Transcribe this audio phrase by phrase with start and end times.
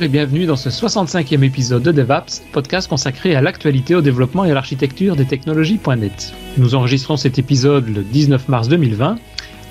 [0.00, 4.46] bonjour et bienvenue dans ce 65e épisode de DevApps, podcast consacré à l'actualité, au développement
[4.46, 6.32] et à l'architecture des technologies.net.
[6.56, 9.18] Nous enregistrons cet épisode le 19 mars 2020,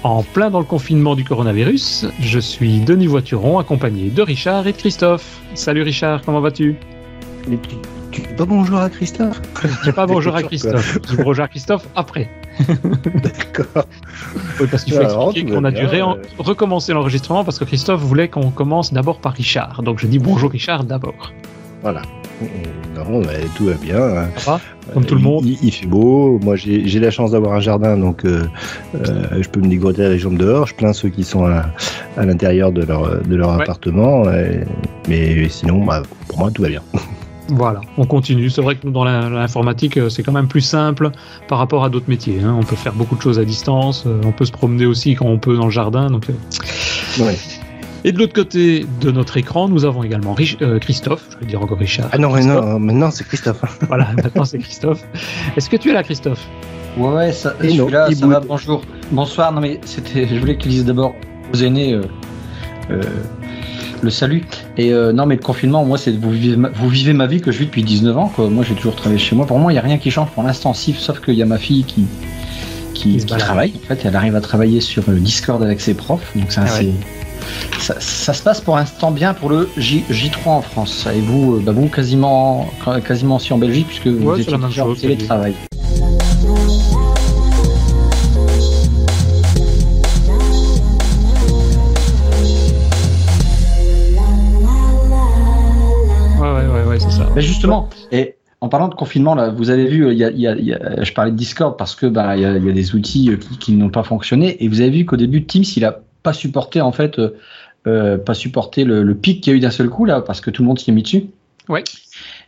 [0.04, 2.06] en plein dans le confinement du coronavirus.
[2.20, 5.42] Je suis Denis Voituron, accompagné de Richard et de Christophe.
[5.56, 6.76] Salut Richard, comment vas-tu?
[8.12, 9.42] Tu dis pas bonjour à Christophe?
[9.64, 12.30] Je dis pas bonjour à Christophe, je dis bonjour à Christophe après.
[13.24, 13.86] D'accord.
[14.60, 16.14] Oui, parce qu'il faut Alors, expliquer qu'on a dû euh.
[16.38, 19.82] recommencer l'enregistrement parce que Christophe voulait qu'on commence d'abord par Richard.
[19.84, 21.32] Donc je dis bonjour Richard d'abord.
[21.82, 22.02] Voilà.
[22.96, 24.02] Non, mais tout va bien.
[24.02, 24.28] hein.
[24.38, 24.62] Ça va
[24.94, 25.46] Comme tout le monde.
[25.46, 26.40] Il, il fait beau.
[26.42, 28.44] Moi, j'ai j'ai la chance d'avoir un jardin, donc euh,
[28.96, 30.68] euh, je peux me dégoter les jambes dehors.
[30.68, 31.66] Je plains ceux qui sont à,
[32.18, 33.64] à l'intérieur de leur, de leur Ouais.
[33.64, 34.30] appartement.
[34.32, 34.64] et-
[35.08, 36.82] mais sinon, bah, pour moi, tout va bien.
[37.52, 38.50] Voilà, on continue.
[38.50, 41.10] C'est vrai que nous, dans la- l'informatique, euh, c'est quand même plus simple
[41.48, 42.40] par rapport à d'autres métiers.
[42.44, 42.56] hein.
[42.60, 44.04] On peut faire beaucoup de choses à distance.
[44.08, 46.10] euh, On peut se promener aussi quand on peut dans le jardin.
[46.10, 47.24] Donc, euh.
[47.24, 47.38] Ouais.
[48.06, 51.24] Et de l'autre côté de notre écran, nous avons également Rich- euh, Christophe.
[51.34, 52.08] Je vais dire encore Richard.
[52.14, 52.66] Ah non, mais Christophe.
[52.66, 53.80] non, maintenant c'est Christophe.
[53.88, 55.04] Voilà, maintenant c'est Christophe.
[55.58, 56.46] Est-ce que tu es là, Christophe?
[56.98, 58.82] Ouais, ouais, ça, je suis là, ça va, bonjour.
[59.12, 61.14] Bonsoir, non mais c'était, je voulais qu'ils disent d'abord
[61.54, 62.02] aux aînés euh,
[62.92, 63.02] euh,
[64.04, 64.44] le salut.
[64.78, 67.42] Et euh, non mais le confinement, moi, c'est vous vivez, ma, vous vivez ma vie
[67.42, 68.32] que je vis depuis 19 ans.
[68.36, 68.50] Quoi.
[68.50, 69.46] Moi, j'ai toujours travaillé chez moi.
[69.46, 71.46] Pour moi, il n'y a rien qui change pour l'instant, si, sauf qu'il y a
[71.46, 72.06] ma fille qui,
[72.94, 73.74] qui, Qui travaille.
[73.86, 76.32] En fait, elle arrive à travailler sur euh, Discord avec ses profs.
[76.36, 76.92] Donc ça, Ah ouais.
[76.92, 77.20] c'est-
[77.80, 81.08] ça, ça se passe pour l'instant bien pour le J, J3 en France.
[81.16, 82.70] Et vous, euh, bah, vous quasiment,
[83.08, 85.54] quasiment aussi en Belgique, puisque vous Ouais, même déjà en télétravail.
[97.36, 100.40] Mais justement, et en parlant de confinement, là, vous avez vu, il y a, il
[100.40, 102.66] y a- y a- je parlais de Discord parce que bah, il y, a, il
[102.66, 104.64] y a des outils euh, qui, qui n'ont pas fonctionné.
[104.64, 107.38] Et vous avez vu qu'au début, Teams, il a pas supporté en fait, euh,
[107.88, 110.42] euh, pas supporté le, le pic qu'il y a eu d'un seul coup là, parce
[110.42, 111.26] que tout le monde s'y est mis dessus.
[111.70, 111.84] Ouais.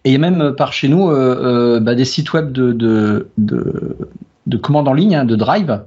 [0.03, 2.51] Et il y a même euh, par chez nous euh, euh, bah, des sites web
[2.51, 3.95] de, de, de,
[4.47, 5.81] de commandes en ligne, hein, de Drive,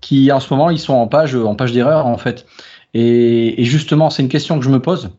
[0.00, 2.46] qui en ce moment ils sont en page, en page d'erreur en fait.
[2.92, 5.10] Et, et justement, c'est une question que je me pose.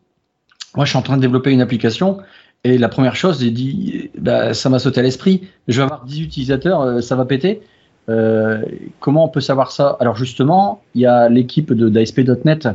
[0.78, 2.19] Moi, je suis en train de développer une application
[2.66, 5.48] et la première chose, j'ai dit, bah, ça m'a sauté à l'esprit.
[5.68, 7.62] Je vais avoir 10 utilisateurs, euh, ça va péter.
[8.09, 8.64] Euh,
[9.00, 9.96] comment on peut savoir ça?
[10.00, 12.68] Alors justement, il y a l'équipe de d'ASP.NET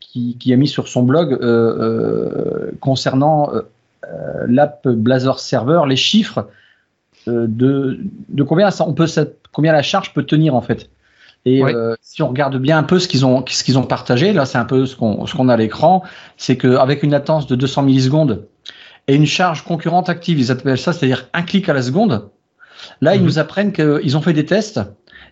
[0.00, 3.50] qui, qui a mis sur son blog euh, euh, concernant
[4.46, 6.48] l'app Blazor Server les chiffres
[7.26, 9.06] de, de combien ça, on peut
[9.52, 10.90] combien la charge peut tenir en fait.
[11.44, 14.32] Et euh, si on regarde bien un peu ce qu'ils ont ce qu'ils ont partagé,
[14.32, 16.02] là c'est un peu ce qu'on ce qu'on a à l'écran,
[16.36, 18.46] c'est qu'avec une latence de 200 millisecondes
[19.08, 22.28] et une charge concurrente active, ils appellent ça, c'est-à-dire un clic à la seconde.
[23.00, 23.26] Là, ils Mhm.
[23.26, 24.80] nous apprennent qu'ils ont fait des tests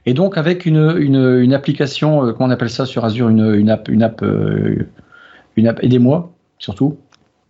[0.07, 3.55] et donc avec une, une, une application, euh, comment on appelle ça sur Azure, une,
[3.55, 4.87] une app, une app, euh,
[5.57, 6.99] une app, aidez-moi surtout.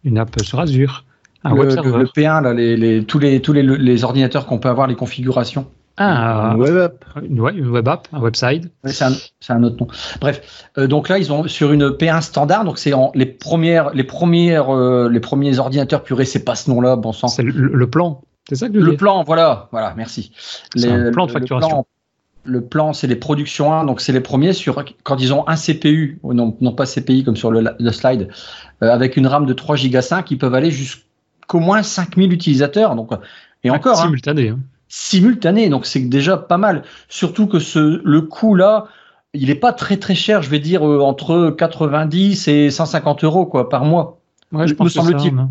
[0.05, 1.05] Une app sur Azure.
[1.45, 1.99] Un le, web le- server.
[1.99, 4.95] le P1, là, les, les, tous les tous les, les ordinateurs qu'on peut avoir, les
[4.95, 5.67] configurations.
[6.03, 7.05] Ah, Web app.
[7.23, 8.65] une, ouais, une web app, un website.
[8.85, 9.13] Ouais, c'est un,
[9.51, 9.89] un autre nom.
[10.21, 10.41] Bref,
[10.79, 14.75] euh, donc là ils ont sur une P1 standard, donc c'est les premières, les premières,
[14.75, 17.29] euh, les premiers ordinateurs purés, c'est pas ce nom-là, bon sang.
[17.29, 18.23] C'est le, le plan.
[18.49, 20.33] C'est ça que Le plan, voilà, voilà, merci.
[20.75, 21.85] C'est un Les- plan de facturation.
[22.45, 25.57] Le plan, c'est les productions 1, donc c'est les premiers sur quand ils ont un
[25.57, 28.29] CPU, non, non pas CPI comme sur le, le slide,
[28.83, 32.95] euh, avec une RAM de 3 Go 5, ils peuvent aller jusqu'au moins 5000 utilisateurs.
[32.97, 33.11] Donc,
[33.63, 34.49] et encore, hein, Simultané.
[34.49, 34.59] hein.
[34.91, 36.83] Simultané, donc c'est déjà pas mal.
[37.09, 38.87] Surtout que ce, le coût là,
[39.33, 43.47] il est pas très très cher, je vais dire euh, entre 90 et 150 euros
[43.47, 44.19] quoi par mois.
[44.53, 45.03] Ouais, je Me pense que ça,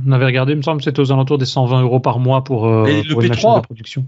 [0.06, 2.44] on avait regardé, il me semble que c'était aux alentours des 120 euros par mois
[2.44, 3.32] pour, euh, Et le pour une P3.
[3.32, 4.06] machine de production.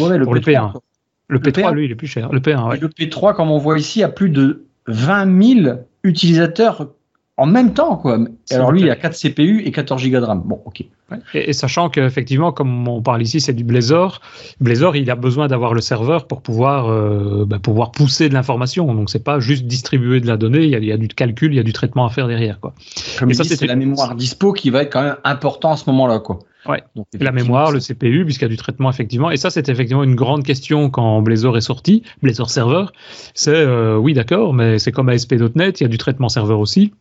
[0.00, 0.72] Ouais, Pour le P3, P1.
[0.72, 0.82] quoi.
[1.28, 1.72] Le Le P3, P1.
[1.74, 2.28] lui, il est plus cher.
[2.32, 2.76] Le P1, ouais.
[2.76, 6.88] Et le P3, comme on voit ici, a plus de 20 000 utilisateurs
[7.36, 7.96] en même temps.
[7.96, 8.18] Quoi.
[8.50, 10.42] Alors lui, il a 4 CPU et 14 Go de RAM.
[10.44, 10.84] Bon, ok.
[11.10, 11.18] Ouais.
[11.34, 14.20] Et, et sachant qu'effectivement, comme on parle ici, c'est du Blazor.
[14.60, 18.92] Blazor, il a besoin d'avoir le serveur pour pouvoir, euh, bah, pouvoir pousser de l'information.
[18.94, 20.64] Donc, c'est pas juste distribuer de la donnée.
[20.64, 22.28] Il y, a, il y a du calcul, il y a du traitement à faire
[22.28, 22.74] derrière, quoi.
[23.18, 25.88] Comme Et ça, c'est la mémoire dispo qui va être quand même important à ce
[25.90, 26.20] moment-là.
[26.20, 26.38] Quoi.
[26.66, 26.82] Ouais.
[26.94, 29.30] Donc, la mémoire, le CPU, puisqu'il y a du traitement effectivement.
[29.30, 32.84] Et ça, c'est effectivement une grande question quand Blazor est sorti, Blazor Server.
[33.34, 36.92] C'est euh, oui, d'accord, mais c'est comme ASP.NET, il y a du traitement serveur aussi.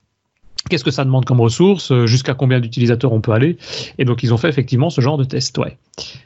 [0.69, 3.57] Qu'est-ce que ça demande comme ressources euh, Jusqu'à combien d'utilisateurs on peut aller?
[3.97, 5.77] Et donc, ils ont fait effectivement ce genre de test, ouais.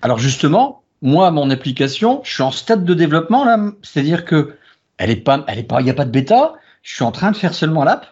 [0.01, 4.55] Alors justement, moi, mon application, je suis en stade de développement là, c'est-à-dire que
[4.97, 6.53] elle est pas, elle est pas, il n'y a pas de bêta.
[6.81, 8.05] Je suis en train de faire seulement l'app.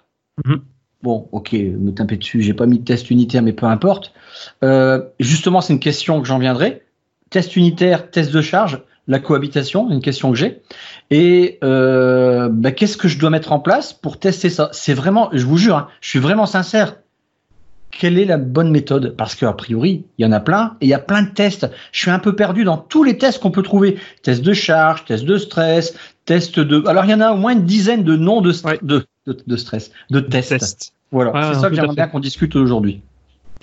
[0.45, 0.61] Mhm.
[1.01, 4.13] Bon, ok, me taper dessus, j'ai pas mis de test unitaire, mais peu importe.
[4.63, 6.83] Euh, justement, c'est une question que j'en viendrai.
[7.29, 10.61] Test unitaire, test de charge, la cohabitation, une question que j'ai.
[11.11, 14.69] Et euh, bah, qu'est-ce que je dois mettre en place pour tester ça?
[14.71, 16.95] C'est vraiment, je vous jure, hein, je suis vraiment sincère.
[17.91, 19.15] quelle est la bonne méthode?
[19.17, 21.69] Parce qu'a priori, il y en a plein et il y a plein de tests.
[21.91, 23.97] Je suis un peu perdu dans tous les tests qu'on peut trouver.
[24.23, 25.95] Test de charge, test de stress,
[26.25, 26.87] test de.
[26.87, 28.51] Alors il y en a au moins une dizaine de noms de,
[28.81, 30.93] de, de, stress, de tests.
[31.11, 33.01] Voilà, c'est ça que j'aimerais bien qu'on discute aujourd'hui.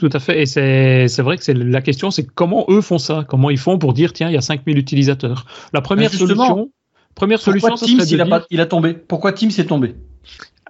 [0.00, 0.40] Tout à fait.
[0.40, 3.26] Et c'est vrai que c'est la question, c'est comment eux font ça?
[3.28, 5.44] Comment ils font pour dire, tiens, il y a 5000 utilisateurs?
[5.74, 6.70] La première solution,
[7.14, 8.94] première solution, Teams, il, a il a tombé?
[8.94, 9.94] Pourquoi Teams est tombé?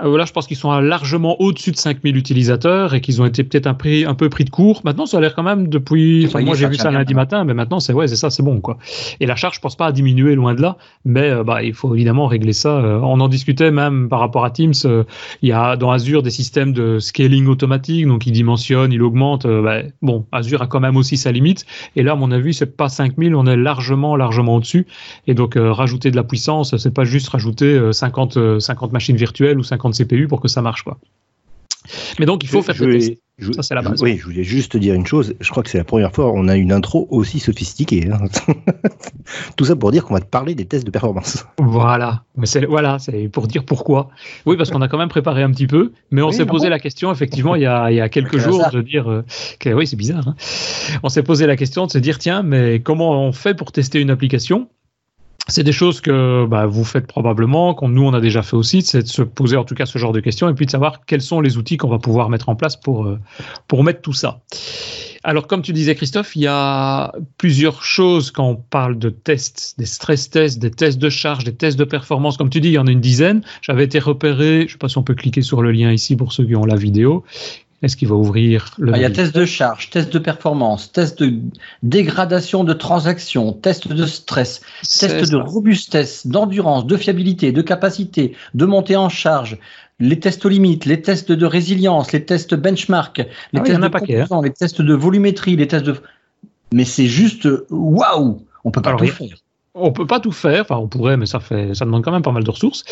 [0.05, 3.45] Euh, là, je pense qu'ils sont largement au-dessus de 5000 utilisateurs et qu'ils ont été
[3.45, 3.77] peut-être un,
[4.07, 4.81] un, peu pris de court.
[4.85, 6.29] Maintenant, ça a l'air quand même depuis.
[6.35, 8.79] moi, j'ai vu ça lundi matin, mais maintenant, c'est ouais, c'est ça, c'est bon, quoi.
[9.21, 11.75] Et la charge, je pense pas à diminuer loin de là, mais euh, bah, il
[11.75, 12.79] faut évidemment régler ça.
[12.79, 14.75] Euh, on en discutait même par rapport à Teams.
[15.43, 19.47] il y a dans Azure des systèmes de scaling automatique, donc il dimensionne, il augmente.
[19.47, 21.67] Bah, bon, Azure a quand même aussi sa limite.
[21.97, 24.87] Et là, à mon avis, c'est pas 5000, on est largement, largement au-dessus.
[25.27, 29.63] Et donc, rajouter de la puissance, c'est pas juste rajouter 50, 50 machines virtuelles ou
[29.63, 30.83] 50 CPU pour que ça marche.
[30.83, 30.99] Quoi.
[32.19, 33.55] Mais donc, il faut faire des tests.
[33.55, 34.03] ça, c'est la base.
[34.03, 35.35] oui, je voulais juste dire une chose.
[35.41, 38.11] Je crois que c'est la première fois on a une intro aussi sophistiquée.
[38.11, 38.19] Hein.
[39.57, 41.47] Tout ça pour dire qu'on va te parler des tests de performance.
[41.59, 42.25] Voilà.
[42.37, 44.11] Mais c'est, voilà, c'est pour dire pourquoi.
[44.47, 46.79] Oui, parce qu'on a quand même préparé un petit peu, mais on s'est posé la
[46.79, 49.11] question, effectivement, il y a, il y a quelques jours, de dire.
[49.11, 49.25] Euh,
[49.59, 50.29] que, oui, c'est bizarre.
[50.29, 50.35] Hein.
[51.03, 54.01] On s'est posé la question de se dire tiens, mais comment on fait pour tester
[54.01, 54.69] une application
[55.51, 58.83] c'est des choses que bah, vous faites probablement, qu'on nous on a déjà fait aussi,
[58.83, 61.05] c'est de se poser en tout cas ce genre de questions et puis de savoir
[61.05, 63.19] quels sont les outils qu'on va pouvoir mettre en place pour, euh,
[63.69, 64.41] pour mettre tout ça.
[65.23, 69.75] Alors comme tu disais Christophe, il y a plusieurs choses quand on parle de tests,
[69.77, 72.39] des stress tests, des tests de charge, des tests de performance.
[72.39, 73.43] Comme tu dis, il y en a une dizaine.
[73.61, 76.17] J'avais été repéré, je ne sais pas si on peut cliquer sur le lien ici
[76.17, 77.25] pour ceux qui ont la vidéo.
[77.83, 78.93] Est-ce qu'il va ouvrir le.
[78.93, 81.39] Ah, il y a test de charge, test de performance, test de
[81.83, 88.67] dégradation de transaction, test de stress, test de robustesse, d'endurance, de fiabilité, de capacité, de
[88.67, 89.59] montée en charge,
[89.99, 93.19] les tests aux limites, les tests de résilience, les tests benchmark,
[93.53, 94.43] les ah tests de hein.
[94.43, 95.97] les tests de volumétrie, les tests de.
[96.73, 99.37] Mais c'est juste waouh On peut pas tout faire
[99.75, 102.23] on peut pas tout faire, enfin on pourrait, mais ça fait, ça demande quand même
[102.23, 102.85] pas mal de ressources.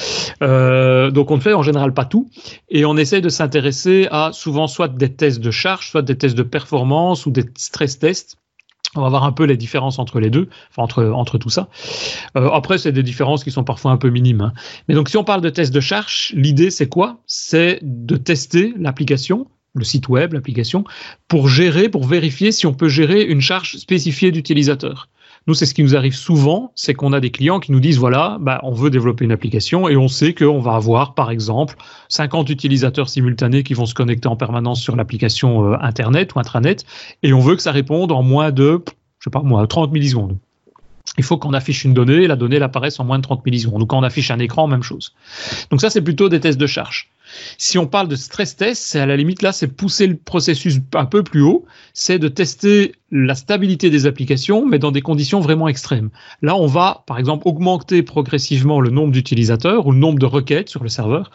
[0.42, 2.28] Euh, donc on ne fait en général pas tout,
[2.68, 6.36] et on essaie de s'intéresser à souvent soit des tests de charge, soit des tests
[6.36, 8.36] de performance ou des stress tests.
[8.94, 11.68] On va voir un peu les différences entre les deux, entre entre tout ça.
[12.36, 14.40] Euh, après, c'est des différences qui sont parfois un peu minimes.
[14.40, 14.52] Hein.
[14.88, 17.18] Mais donc, si on parle de tests de charge, l'idée c'est quoi?
[17.26, 20.84] C'est de tester l'application, le site web, l'application,
[21.26, 25.08] pour gérer, pour vérifier si on peut gérer une charge spécifiée d'utilisateur.
[25.48, 27.96] Nous, c'est ce qui nous arrive souvent, c'est qu'on a des clients qui nous disent,
[27.96, 31.74] voilà, bah, on veut développer une application et on sait qu'on va avoir, par exemple,
[32.10, 36.84] 50 utilisateurs simultanés qui vont se connecter en permanence sur l'application euh, Internet ou intranet
[37.22, 38.82] et on veut que ça réponde en moins de,
[39.20, 40.36] je sais pas moi, 30 millisecondes.
[41.16, 43.80] Il faut qu'on affiche une donnée et la donnée apparaisse en moins de 30 millisecondes.
[43.80, 45.14] Ou quand on affiche un écran, même chose.
[45.70, 47.08] Donc ça, c'est plutôt des tests de charge.
[47.58, 50.78] Si on parle de stress test, c'est à la limite là, c'est pousser le processus
[50.94, 55.40] un peu plus haut, c'est de tester la stabilité des applications, mais dans des conditions
[55.40, 56.10] vraiment extrêmes.
[56.42, 60.68] Là, on va, par exemple, augmenter progressivement le nombre d'utilisateurs ou le nombre de requêtes
[60.68, 61.30] sur le serveur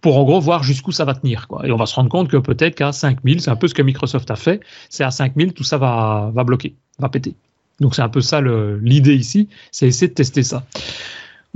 [0.00, 1.48] pour en gros voir jusqu'où ça va tenir.
[1.64, 3.82] Et on va se rendre compte que peut-être qu'à 5000, c'est un peu ce que
[3.82, 7.34] Microsoft a fait, c'est à 5000, tout ça va bloquer, va péter.
[7.80, 10.64] Donc c'est un peu ça l'idée ici, c'est essayer de tester ça.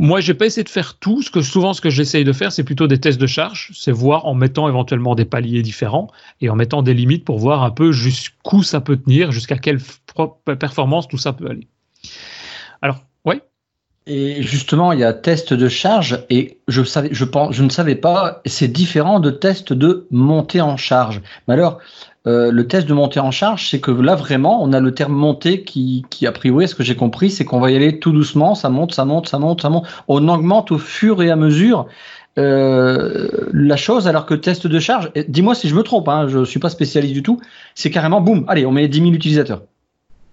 [0.03, 1.23] Moi, j'ai pas essayé de faire tout.
[1.23, 3.71] Ce que souvent, ce que j'essaye de faire, c'est plutôt des tests de charge.
[3.73, 6.09] C'est voir en mettant éventuellement des paliers différents
[6.41, 9.79] et en mettant des limites pour voir un peu jusqu'où ça peut tenir, jusqu'à quelle
[10.59, 11.69] performance tout ça peut aller.
[12.83, 13.37] Alors, oui.
[14.09, 18.43] Et justement, il y a test de charge et je je ne savais pas.
[18.45, 21.23] C'est différent de test de montée en charge.
[21.47, 21.79] Mais alors,
[22.27, 25.13] euh, le test de montée en charge, c'est que là vraiment, on a le terme
[25.13, 28.13] montée qui, qui a priori, ce que j'ai compris, c'est qu'on va y aller tout
[28.13, 29.87] doucement, ça monte, ça monte, ça monte, ça monte.
[30.07, 31.87] On augmente au fur et à mesure
[32.39, 36.45] euh, la chose, alors que test de charge, dis-moi si je me trompe, hein, je
[36.45, 37.41] suis pas spécialiste du tout,
[37.75, 39.63] c'est carrément boum, allez, on met 10 000 utilisateurs.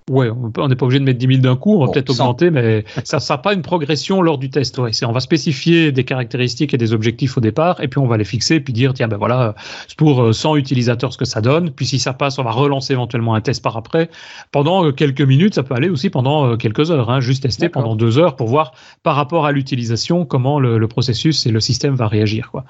[0.10, 2.50] Ouais, on n'est pas obligé de mettre 10 000 d'un coup, on va peut-être augmenter,
[2.50, 4.80] mais ça ne sera pas une progression lors du test.
[4.80, 8.18] Ouais, on va spécifier des caractéristiques et des objectifs au départ, et puis on va
[8.18, 9.54] les fixer, puis dire, tiens, ben voilà,
[9.88, 12.51] c'est pour 100 euh, utilisateurs ce que ça donne, puis si ça passe, on va
[12.51, 14.10] relancer éventuellement un test par après.
[14.51, 17.70] Pendant euh, quelques minutes, ça peut aller aussi pendant euh, quelques heures, hein, juste tester
[17.70, 18.72] pendant deux heures pour voir
[19.04, 22.50] par rapport à l'utilisation comment le, le, processus et le système va réagir.
[22.50, 22.66] Quoi.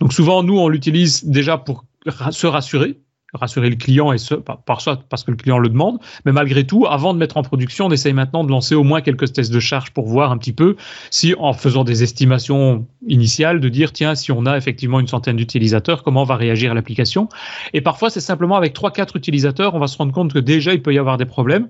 [0.00, 1.84] Donc souvent, nous, on l'utilise déjà pour
[2.30, 2.98] se rassurer,
[3.34, 4.64] rassurer le client et ce, par
[5.08, 7.90] parce que le client le demande, mais malgré tout, avant de mettre en production, on
[7.90, 10.76] essaye maintenant de lancer au moins quelques tests de charge pour voir un petit peu
[11.10, 15.36] si, en faisant des estimations initiales, de dire tiens, si on a effectivement une centaine
[15.36, 17.28] d'utilisateurs, comment va réagir l'application.
[17.72, 20.72] Et parfois, c'est simplement avec trois, quatre utilisateurs, on va se rendre compte que déjà
[20.72, 21.68] il peut y avoir des problèmes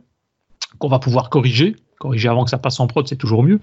[0.79, 3.61] qu'on va pouvoir corriger corriger avant que ça passe en prod, c'est toujours mieux.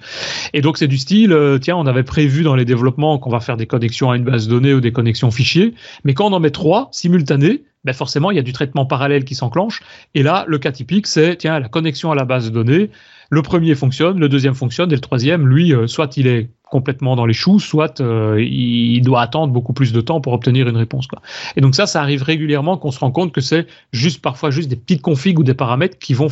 [0.54, 3.40] Et donc c'est du style, euh, tiens, on avait prévu dans les développements qu'on va
[3.40, 5.74] faire des connexions à une base de données ou des connexions fichiers,
[6.04, 9.24] mais quand on en met trois simultanés, ben forcément, il y a du traitement parallèle
[9.24, 9.82] qui s'enclenche.
[10.14, 12.90] Et là, le cas typique, c'est tiens, la connexion à la base de données.
[13.30, 17.16] Le premier fonctionne, le deuxième fonctionne, et le troisième, lui, euh, soit il est complètement
[17.16, 20.76] dans les choux, soit euh, il doit attendre beaucoup plus de temps pour obtenir une
[20.76, 21.08] réponse.
[21.08, 21.22] Quoi.
[21.56, 24.68] Et donc ça, ça arrive régulièrement qu'on se rend compte que c'est juste parfois juste
[24.68, 26.28] des petites configs ou des paramètres qui vont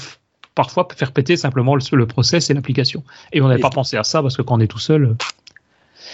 [0.55, 3.01] parfois faire péter simplement le, le process et l'application.
[3.31, 5.15] Et on n'avait pas pensé à ça parce que quand on est tout seul,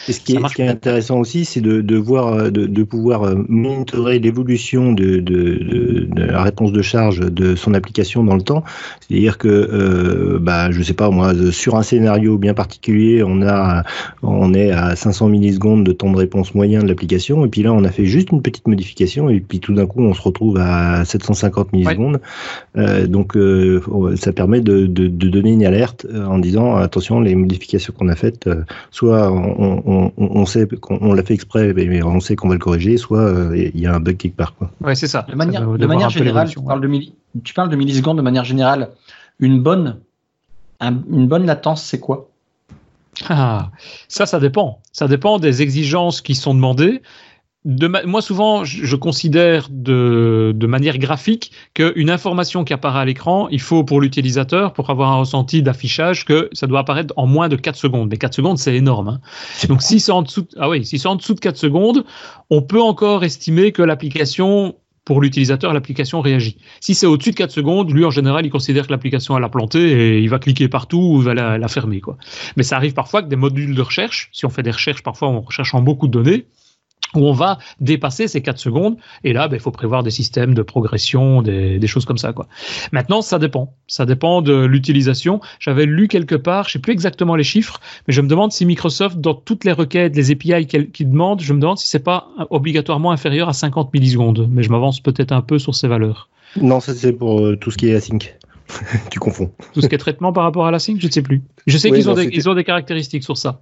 [0.07, 2.65] et ce qui, est, ce qui est, intéressant aussi, c'est de, de, voir, euh, de,
[2.65, 8.35] de, pouvoir euh, monitorer l'évolution de, de, la réponse de charge de son application dans
[8.35, 8.63] le temps.
[8.99, 13.83] C'est-à-dire que, euh, bah, je sais pas moi, sur un scénario bien particulier, on a,
[14.23, 17.73] on est à 500 millisecondes de temps de réponse moyen de l'application, et puis là,
[17.73, 20.57] on a fait juste une petite modification, et puis tout d'un coup, on se retrouve
[20.57, 22.19] à 750 millisecondes.
[22.77, 23.81] Euh, donc, euh,
[24.15, 28.49] ça permet de, donner une alerte en disant attention, les modifications qu'on a faites,
[28.91, 29.90] soit on on,
[30.45, 33.79] sait qu'on l'a fait exprès, mais on sait qu'on va le corriger, soit euh, il
[33.79, 34.55] y a un bug quelque part.
[34.55, 34.71] Quoi.
[34.81, 35.25] Ouais, c'est ça.
[35.29, 36.99] De manière, de manière générale, tu parles de,
[37.43, 38.89] tu parles de millisecondes de manière générale.
[39.39, 39.97] Une bonne,
[40.81, 42.29] une bonne latence, c'est quoi?
[43.29, 43.71] Ah,
[44.07, 44.79] ça, ça dépend.
[44.91, 47.01] Ça dépend des exigences qui sont demandées
[47.63, 53.61] moi, souvent, je, considère de, de, manière graphique qu'une information qui apparaît à l'écran, il
[53.61, 57.55] faut pour l'utilisateur, pour avoir un ressenti d'affichage, que ça doit apparaître en moins de
[57.55, 58.09] 4 secondes.
[58.09, 59.09] Mais 4 secondes, c'est énorme.
[59.09, 59.21] Hein.
[59.67, 62.03] Donc, si c'est en, dessous, ah oui, si en dessous de 4 secondes,
[62.49, 64.75] on peut encore estimer que l'application,
[65.05, 66.57] pour l'utilisateur, l'application réagit.
[66.79, 69.49] Si c'est au-dessus de 4 secondes, lui, en général, il considère que l'application, elle a
[69.49, 72.01] planté et il va cliquer partout ou va la, la fermer.
[72.01, 72.17] Quoi.
[72.57, 75.27] Mais ça arrive parfois que des modules de recherche, si on fait des recherches, parfois
[75.27, 76.47] en recherchant beaucoup de données,
[77.15, 78.97] où on va dépasser ces 4 secondes.
[79.23, 82.33] Et là, ben, il faut prévoir des systèmes de progression, des, des, choses comme ça.
[82.33, 82.47] Quoi.
[82.91, 83.73] Maintenant, ça dépend.
[83.87, 85.41] Ça dépend de l'utilisation.
[85.59, 88.65] J'avais lu quelque part, je sais plus exactement les chiffres, mais je me demande si
[88.65, 92.29] Microsoft, dans toutes les requêtes, les API qu'il demande, je me demande si c'est pas
[92.49, 94.47] obligatoirement inférieur à 50 millisecondes.
[94.51, 96.29] Mais je m'avance peut-être un peu sur ces valeurs.
[96.59, 98.35] Non, ça c'est pour euh, tout ce qui est async.
[99.11, 99.51] tu confonds.
[99.73, 101.41] Tout ce qui est traitement par rapport à l'async, je ne sais plus.
[101.67, 103.61] Je sais qu'ils ont, des, ont des caractéristiques sur ça.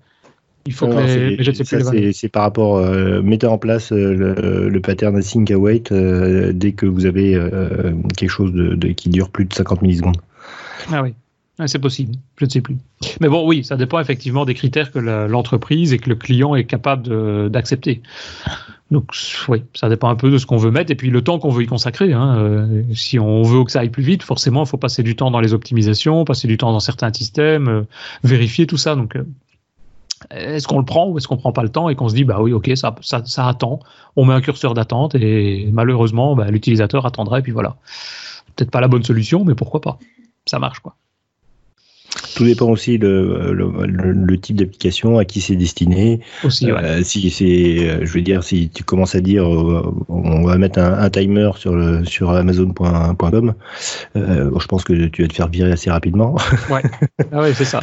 [0.69, 5.81] Il faut que C'est par rapport, euh, mettez en place euh, le, pattern async await
[5.91, 10.17] euh, dès que vous avez euh, quelque chose de, qui dure plus de 50 millisecondes.
[10.91, 11.15] Ah oui,
[11.65, 12.77] c'est possible, je ne sais plus.
[13.19, 16.65] Mais bon, oui, ça dépend effectivement des critères que l'entreprise et que le client est
[16.65, 18.03] capable d'accepter.
[18.91, 19.11] Donc
[19.47, 21.49] oui, ça dépend un peu de ce qu'on veut mettre et puis le temps qu'on
[21.49, 22.13] veut y consacrer.
[22.13, 22.67] Hein.
[22.93, 25.39] si on veut que ça aille plus vite, forcément, il faut passer du temps dans
[25.39, 27.85] les optimisations, passer du temps dans certains systèmes,
[28.23, 28.93] vérifier tout ça.
[28.93, 29.17] Donc
[30.31, 32.23] est-ce qu'on le prend ou est-ce qu'on prend pas le temps et qu'on se dit
[32.23, 33.79] bah oui ok ça, ça, ça attend
[34.15, 37.75] on met un curseur d'attente et malheureusement bah, l'utilisateur attendra et puis voilà
[38.55, 39.99] peut-être pas la bonne solution mais pourquoi pas
[40.45, 40.95] ça marche quoi
[42.35, 46.21] tout dépend aussi le, le, type d'application à qui c'est destiné.
[46.43, 50.43] Aussi, euh, si c'est, euh, je veux dire, si tu commences à dire, euh, on
[50.43, 53.53] va mettre un, timer sur le sur Amazon.com,
[54.15, 56.35] je pense que tu vas te faire virer assez rapidement.
[56.69, 56.81] Ouais,
[57.31, 57.81] ah ouais, c'est ça.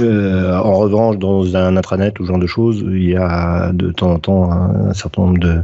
[0.00, 3.90] Euh, en revanche, dans un intranet ou ce genre de choses, il y a de
[3.90, 5.62] temps en temps un, certain nombre de.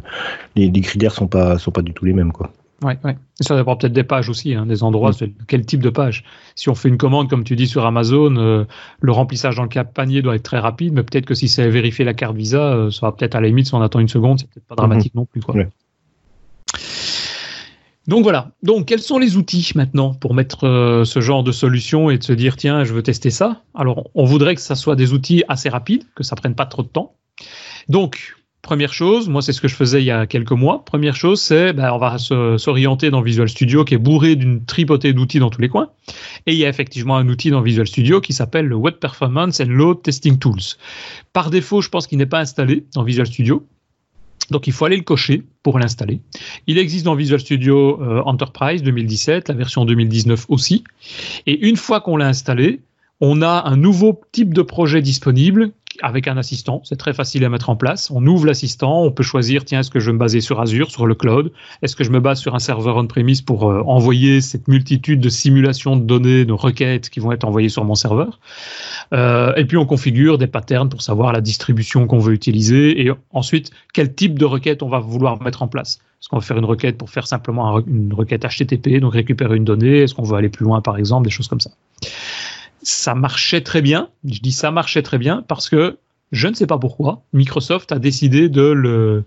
[0.56, 2.50] Les, critères sont pas sont pas du tout les mêmes, quoi.
[2.82, 3.16] Ouais, ouais.
[3.40, 5.26] ça dépend peut-être des pages aussi, hein, des endroits, mm.
[5.46, 6.24] quel type de page.
[6.54, 8.64] Si on fait une commande, comme tu dis, sur Amazon, euh,
[9.00, 11.68] le remplissage dans le cap panier doit être très rapide, mais peut-être que si c'est
[11.70, 14.08] vérifier la carte Visa, euh, ça va peut-être à la limite, si on attend une
[14.08, 15.18] seconde, c'est peut-être pas dramatique mm-hmm.
[15.18, 15.40] non plus.
[15.40, 15.54] Quoi.
[18.06, 18.50] Donc voilà.
[18.62, 22.22] Donc quels sont les outils maintenant pour mettre euh, ce genre de solution et de
[22.22, 23.62] se dire tiens je veux tester ça?
[23.74, 26.82] Alors on voudrait que ça soit des outils assez rapides, que ça prenne pas trop
[26.82, 27.14] de temps.
[27.88, 30.84] Donc première chose, moi c'est ce que je faisais il y a quelques mois.
[30.84, 35.14] Première chose c'est ben, on va s'orienter dans Visual Studio qui est bourré d'une tripotée
[35.14, 35.88] d'outils dans tous les coins.
[36.46, 39.60] Et il y a effectivement un outil dans Visual Studio qui s'appelle le Web Performance
[39.60, 40.76] and Load Testing Tools.
[41.32, 43.66] Par défaut je pense qu'il n'est pas installé dans Visual Studio.
[44.50, 46.20] Donc il faut aller le cocher pour l'installer.
[46.66, 50.84] Il existe dans Visual Studio euh, Enterprise 2017, la version 2019 aussi.
[51.46, 52.80] Et une fois qu'on l'a installé,
[53.20, 55.70] on a un nouveau type de projet disponible
[56.02, 56.80] avec un assistant.
[56.84, 58.10] C'est très facile à mettre en place.
[58.10, 60.90] On ouvre l'assistant, on peut choisir, tiens, est-ce que je veux me baser sur Azure,
[60.90, 61.52] sur le cloud?
[61.82, 65.28] Est-ce que je me base sur un serveur on-premise pour euh, envoyer cette multitude de
[65.28, 68.40] simulations de données, de requêtes qui vont être envoyées sur mon serveur?
[69.12, 73.10] Euh, Et puis on configure des patterns pour savoir la distribution qu'on veut utiliser et
[73.32, 76.00] ensuite quel type de requête on va vouloir mettre en place.
[76.20, 79.64] Est-ce qu'on va faire une requête pour faire simplement une requête HTTP, donc récupérer une
[79.64, 79.98] donnée?
[79.98, 81.70] Est-ce qu'on veut aller plus loin, par exemple, des choses comme ça?
[82.84, 84.08] Ça marchait très bien.
[84.24, 85.98] Je dis ça marchait très bien parce que
[86.32, 89.24] je ne sais pas pourquoi, Microsoft a décidé de le,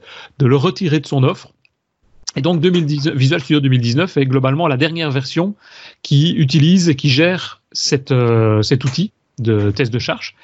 [0.56, 1.54] retirer de son offre.
[2.36, 5.56] Et donc Visual Studio 2019 est globalement la dernière version
[6.04, 7.62] qui utilise et qui gère
[8.12, 10.36] euh, cet outil de test de charge.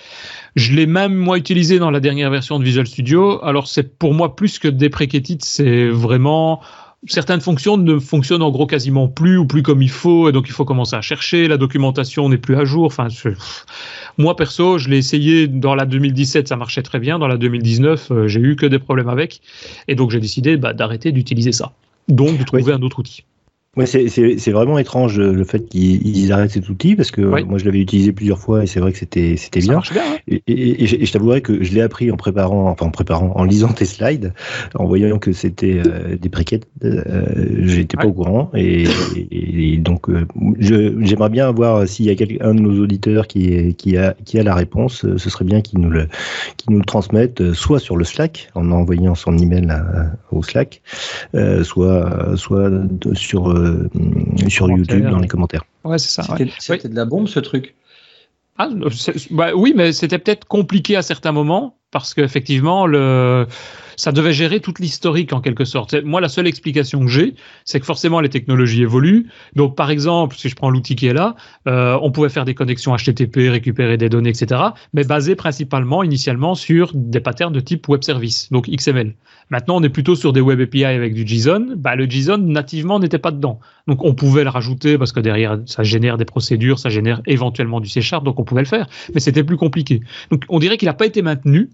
[0.55, 3.43] Je l'ai même moi utilisé dans la dernière version de Visual Studio.
[3.43, 6.61] Alors c'est pour moi plus que des préquétites, c'est vraiment
[7.07, 10.47] certaines fonctions ne fonctionnent en gros quasiment plus ou plus comme il faut, et donc
[10.47, 11.47] il faut commencer à chercher.
[11.47, 12.85] La documentation n'est plus à jour.
[12.85, 13.07] Enfin,
[14.17, 17.19] moi perso, je l'ai essayé dans la 2017, ça marchait très bien.
[17.19, 19.41] Dans la 2019, euh, j'ai eu que des problèmes avec,
[19.87, 21.73] et donc j'ai décidé bah, d'arrêter d'utiliser ça.
[22.07, 23.23] Donc de trouver un autre outil.
[23.75, 27.79] Ouais, c'est vraiment étrange le fait qu'ils arrêtent cet outil parce que moi je l'avais
[27.79, 29.81] utilisé plusieurs fois et c'est vrai que c'était c'était bien.
[29.91, 33.31] bien et, et, et, je t'avouerai que je l'ai appris en préparant, enfin en préparant,
[33.35, 34.31] en lisant tes slides,
[34.75, 36.67] en voyant que c'était euh, des briquettes.
[36.83, 38.85] Euh, J'étais pas au courant et,
[39.77, 40.27] donc euh,
[40.59, 44.43] j'aimerais bien voir s'il y a quelqu'un de nos auditeurs qui, qui, a, qui a
[44.43, 45.03] la réponse.
[45.17, 46.07] Ce serait bien qu'il nous le
[46.57, 49.67] qu'il nous le transmette soit sur le Slack en envoyant son email
[50.31, 50.83] au Slack,
[51.33, 52.69] euh, soit soit
[53.13, 55.63] sur euh, sur YouTube dans les commentaires.
[55.83, 56.37] Ouais, c'est ça.
[56.59, 57.75] C'était de la bombe ce truc?
[58.57, 58.69] Ah,
[59.31, 63.47] bah, oui, mais c'était peut-être compliqué à certains moments parce qu'effectivement, le
[63.95, 65.95] ça devait gérer toute l'historique en quelque sorte.
[66.03, 67.35] Moi, la seule explication que j'ai,
[67.65, 69.27] c'est que forcément les technologies évoluent.
[69.55, 71.35] Donc, par exemple, si je prends l'outil qui est là,
[71.67, 74.61] euh, on pouvait faire des connexions HTTP, récupérer des données, etc.,
[74.93, 79.15] mais basées principalement, initialement, sur des patterns de type web service, donc XML.
[79.49, 81.75] Maintenant, on est plutôt sur des web API avec du JSON.
[81.75, 83.59] Bah, le JSON, nativement, n'était pas dedans.
[83.87, 87.79] Donc, on pouvait le rajouter parce que derrière, ça génère des procédures, ça génère éventuellement
[87.79, 88.87] du C Sharp, donc on pouvait le faire.
[89.13, 90.01] Mais c'était plus compliqué.
[90.31, 91.69] Donc, on dirait qu'il n'a pas été maintenu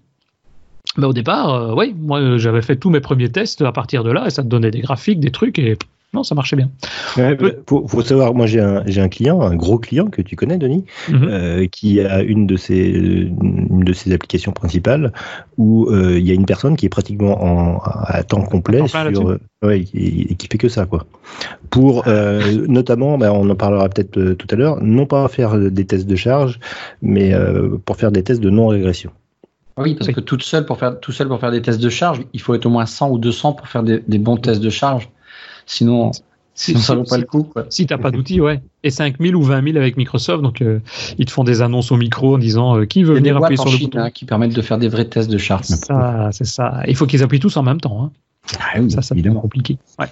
[0.96, 4.04] mais au départ, euh, oui, moi euh, j'avais fait tous mes premiers tests à partir
[4.04, 5.76] de là et ça te donnait des graphiques, des trucs et
[6.12, 6.68] non, ça marchait bien.
[7.16, 7.36] Il
[7.68, 11.22] faut, savoir, moi j'ai un, un, client, un gros client que tu connais, Denis, mhm.
[11.22, 15.12] euh, qui a une de ses, une de ses applications principales
[15.56, 19.84] où il y a une personne qui est pratiquement en, à temps complet sur, ouais,
[19.94, 21.06] et, qui fait que ça, quoi.
[21.70, 22.04] Pour
[22.68, 26.16] notamment, ben, on en parlera peut-être tout à l'heure, non pas faire des tests de
[26.16, 26.58] charge,
[27.02, 27.32] mais
[27.84, 29.12] pour faire des tests de non-régression.
[29.80, 32.22] Oui, parce que toute seule pour faire, tout seul pour faire des tests de charge,
[32.32, 35.08] il faut être au moins 100 ou 200 pour faire des, bons tests de charge.
[35.66, 36.10] Sinon,
[36.54, 37.44] sinon ça vaut pas le coup.
[37.44, 37.66] Quoi.
[37.70, 38.60] Si tu n'as pas d'outils, ouais.
[38.82, 40.80] Et 5000 ou 20 000 avec Microsoft, donc euh,
[41.18, 43.70] ils te font des annonces au micro en disant euh, qui veut venir appuyer sur
[43.70, 43.98] le bouton.
[43.98, 45.64] Hein, qui permettent de faire des vrais tests de charge.
[45.64, 46.82] C'est ça, c'est ça.
[46.86, 48.04] Il faut qu'ils appuient tous en même temps.
[48.04, 48.10] Hein.
[48.58, 49.78] Ah ça, ça devient compliqué.
[49.98, 50.06] Ouais.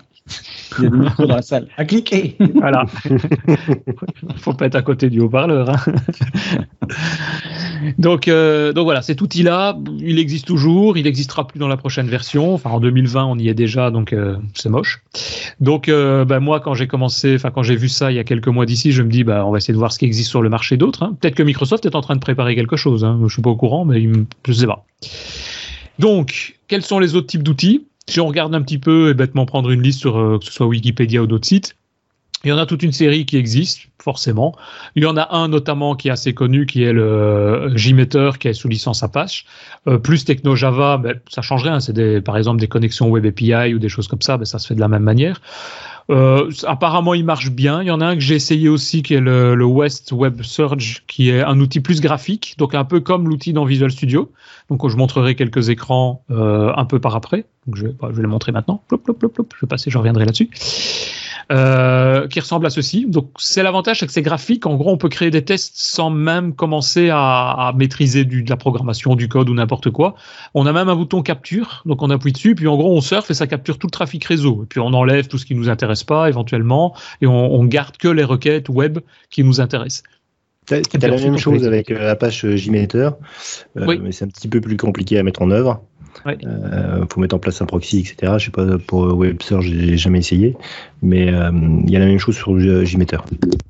[0.78, 1.68] Il y a des micros dans la salle.
[1.76, 2.36] À cliquer.
[2.54, 2.84] Voilà.
[4.36, 5.70] faut pas être à côté du haut-parleur.
[5.70, 5.76] Hein.
[7.98, 10.96] donc, euh, donc voilà, cet outil-là, il existe toujours.
[10.98, 12.54] Il n'existera plus dans la prochaine version.
[12.54, 15.02] Enfin, en 2020, on y est déjà, donc euh, c'est moche.
[15.60, 18.24] Donc, euh, bah, moi, quand j'ai commencé, enfin, quand j'ai vu ça il y a
[18.24, 20.30] quelques mois d'ici, je me dis, bah, on va essayer de voir ce qui existe
[20.30, 21.02] sur le marché d'autres.
[21.02, 21.16] Hein.
[21.20, 23.04] Peut-être que Microsoft est en train de préparer quelque chose.
[23.04, 23.18] Hein.
[23.26, 24.06] Je suis pas au courant, mais
[24.46, 24.84] je sais pas.
[25.98, 27.87] Donc, quels sont les autres types d'outils?
[28.08, 30.52] Si on regarde un petit peu et bêtement prendre une liste sur euh, que ce
[30.52, 31.76] soit Wikipédia ou d'autres sites,
[32.44, 34.54] il y en a toute une série qui existe, forcément.
[34.94, 38.46] Il y en a un notamment qui est assez connu, qui est le JMeter, qui
[38.46, 39.44] est sous licence Apache.
[39.88, 41.80] Euh, plus Techno Java, ben, ça change rien.
[41.80, 44.68] C'est par exemple des connexions Web API ou des choses comme ça, ben, ça se
[44.68, 45.40] fait de la même manière.
[46.10, 47.82] Euh, apparemment, il marche bien.
[47.82, 51.04] Il y en a un que j'ai essayé aussi, qui est le, West Web Surge,
[51.06, 54.32] qui est un outil plus graphique, donc un peu comme l'outil dans Visual Studio.
[54.70, 57.44] Donc, je montrerai quelques écrans euh, un peu par après.
[57.66, 58.82] Donc, je vais, je vais les montrer maintenant.
[58.88, 59.52] Plop, plop, plop, plop.
[59.54, 60.50] Je vais passer, je reviendrai là-dessus.
[61.50, 63.06] Euh, qui ressemble à ceci.
[63.06, 64.66] Donc c'est l'avantage, c'est que c'est graphique.
[64.66, 68.50] En gros, on peut créer des tests sans même commencer à, à maîtriser du, de
[68.50, 70.14] la programmation, du code ou n'importe quoi.
[70.52, 73.30] On a même un bouton capture, donc on appuie dessus, puis en gros on surfe
[73.30, 74.64] et ça capture tout le trafic réseau.
[74.64, 77.96] Et puis on enlève tout ce qui nous intéresse pas éventuellement, et on, on garde
[77.96, 78.98] que les requêtes web
[79.30, 80.02] qui nous intéressent.
[80.66, 83.10] Tu as, la même chose avec euh, Apache JMeter,
[83.78, 85.82] euh, mais c'est un petit peu plus compliqué à mettre en œuvre.
[86.26, 88.34] Il euh, faut mettre en place un proxy, etc.
[88.38, 90.56] Je sais pas, pour WebSearch, j'ai jamais essayé,
[91.02, 91.50] mais euh,
[91.84, 93.18] il y a la même chose sur JMeter.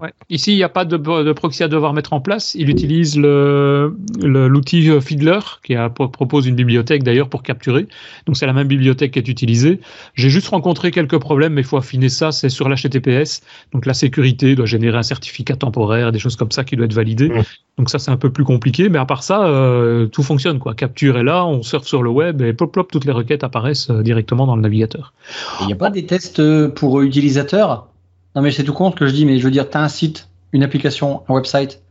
[0.00, 0.12] Ouais.
[0.30, 2.54] Ici, il n'y a pas de, de, proxy à devoir mettre en place.
[2.54, 7.86] Il utilise l'outil le, Fiddler, qui a, propose une bibliothèque d'ailleurs pour capturer.
[8.26, 9.80] Donc, c'est la même bibliothèque qui est utilisée.
[10.14, 12.32] J'ai juste rencontré quelques problèmes, mais il faut affiner ça.
[12.32, 13.42] C'est sur l'HTTPS.
[13.72, 16.94] Donc, la sécurité doit générer un certificat temporaire, des choses comme ça qui doivent être
[16.94, 17.30] validées.
[17.76, 18.88] Donc, ça, c'est un peu plus compliqué.
[18.88, 20.58] Mais à part ça, euh, tout fonctionne.
[20.58, 20.74] Quoi.
[20.74, 23.90] Capture est là, on surfe sur le web et plop, plop, toutes les requêtes apparaissent
[23.90, 25.12] euh, directement dans le navigateur.
[25.60, 27.88] Il n'y a pas des tests euh, pour utilisateurs
[28.35, 29.88] Non, mais c'est tout compte que je dis, mais je veux dire, tu as un
[29.88, 31.83] site, une application, un website.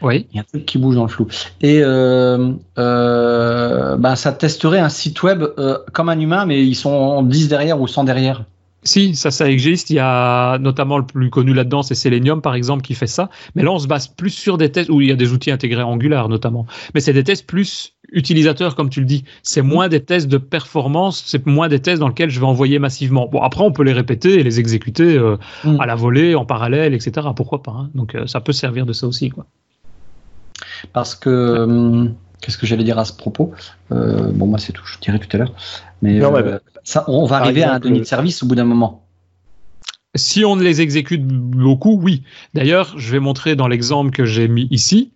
[0.00, 0.26] Oui.
[0.30, 1.26] Il y a un truc qui bouge dans le flou.
[1.60, 5.44] Et euh, bah, ça testerait un site web
[5.92, 8.44] comme un humain, mais ils sont 10 derrière ou 100 derrière.
[8.84, 9.90] Si, ça, ça existe.
[9.90, 13.28] Il y a notamment le plus connu là-dedans, c'est Selenium, par exemple, qui fait ça.
[13.54, 15.50] Mais là, on se base plus sur des tests où il y a des outils
[15.50, 16.66] intégrés Angular, notamment.
[16.94, 19.24] Mais c'est des tests plus utilisateurs, comme tu le dis.
[19.42, 22.78] C'est moins des tests de performance, c'est moins des tests dans lesquels je vais envoyer
[22.78, 23.26] massivement.
[23.26, 25.80] Bon, après, on peut les répéter et les exécuter euh, mm.
[25.80, 27.28] à la volée, en parallèle, etc.
[27.34, 27.90] Pourquoi pas hein.
[27.94, 29.46] Donc, euh, ça peut servir de ça aussi, quoi.
[30.92, 32.08] Parce que
[32.40, 33.52] Qu'est-ce que j'allais dire à ce propos?
[33.90, 34.84] Bon, moi, c'est tout.
[34.86, 35.52] Je dirai tout à l'heure.
[36.02, 36.20] Mais
[36.84, 39.04] ça, on va arriver à un donné de service au bout d'un moment.
[40.14, 42.22] Si on les exécute beaucoup, oui.
[42.54, 45.12] D'ailleurs, je vais montrer dans l'exemple que j'ai mis ici.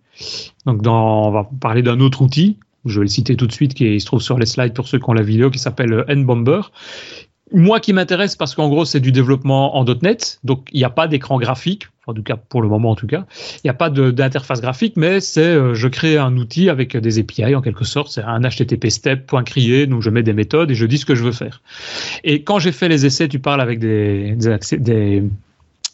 [0.65, 2.57] Donc, dans, on va parler d'un autre outil.
[2.85, 4.99] Je vais le citer tout de suite, qui se trouve sur les slides pour ceux
[4.99, 6.61] qui ont la vidéo, qui s'appelle N-Bomber.
[7.51, 10.89] Moi qui m'intéresse parce qu'en gros c'est du développement en .NET, donc il n'y a
[10.89, 13.25] pas d'écran graphique, en tout cas pour le moment en tout cas,
[13.57, 17.19] il n'y a pas d'interface graphique, mais c'est euh, je crée un outil avec des
[17.19, 20.75] API en quelque sorte, c'est un HTTP step point donc je mets des méthodes et
[20.75, 21.61] je dis ce que je veux faire.
[22.23, 25.23] Et quand j'ai fait les essais, tu parles avec des, des, des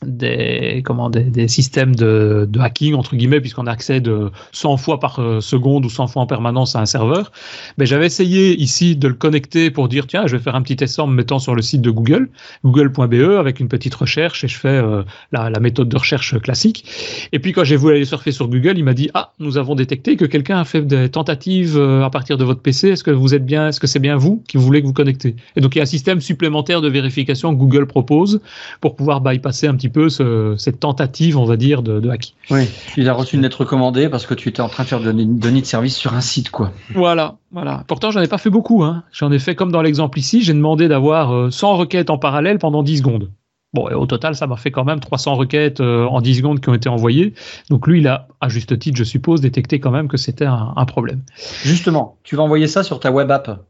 [0.06, 4.10] des, comment, des, systèmes de, hacking, entre guillemets, puisqu'on accède
[4.52, 7.32] 100 fois par euh, seconde ou 100 fois en permanence à un serveur.
[7.78, 10.76] Mais j'avais essayé ici de le connecter pour dire, tiens, je vais faire un petit
[10.76, 12.30] test en me mettant sur le site de Google,
[12.64, 16.86] google.be, avec une petite recherche, et je fais euh, la, méthode de recherche classique.
[17.34, 19.76] Et puis quand j'ai voulu aller surfer sur Google, il m'a dit, ah, nous avons
[19.76, 22.90] détecté que quelqu'un a fait des tentatives euh, à partir de votre PC.
[22.90, 25.36] Est-ce que vous êtes bien, est-ce que c'est bien vous qui voulez que vous connectez?
[25.56, 28.40] Et donc il y a un système supplémentaire de vérification que Google propose
[28.80, 30.10] pour pouvoir bypasser un petit peu
[30.58, 32.34] cette tentative, on va dire, de, de hack.
[32.50, 35.02] Oui, il a reçu une lettre recommandée parce que tu étais en train de faire
[35.02, 36.72] de donner de service sur un site, quoi.
[36.94, 37.84] Voilà, voilà.
[37.88, 38.84] Pourtant, j'en ai pas fait beaucoup.
[38.84, 39.04] Hein.
[39.12, 42.60] J'en ai fait comme dans l'exemple ici, j'ai demandé d'avoir 100 euh, requêtes en parallèle
[42.60, 43.32] pendant 10 secondes.
[43.74, 46.60] Bon, et au total, ça m'a fait quand même 300 requêtes euh, en 10 secondes
[46.60, 47.34] qui ont été envoyées.
[47.70, 50.86] Donc lui, il a, à juste titre, je suppose, détecté quand même que c'était un,
[50.86, 51.22] problème.
[51.64, 53.64] Justement, tu vas envoyer ça sur ta web app.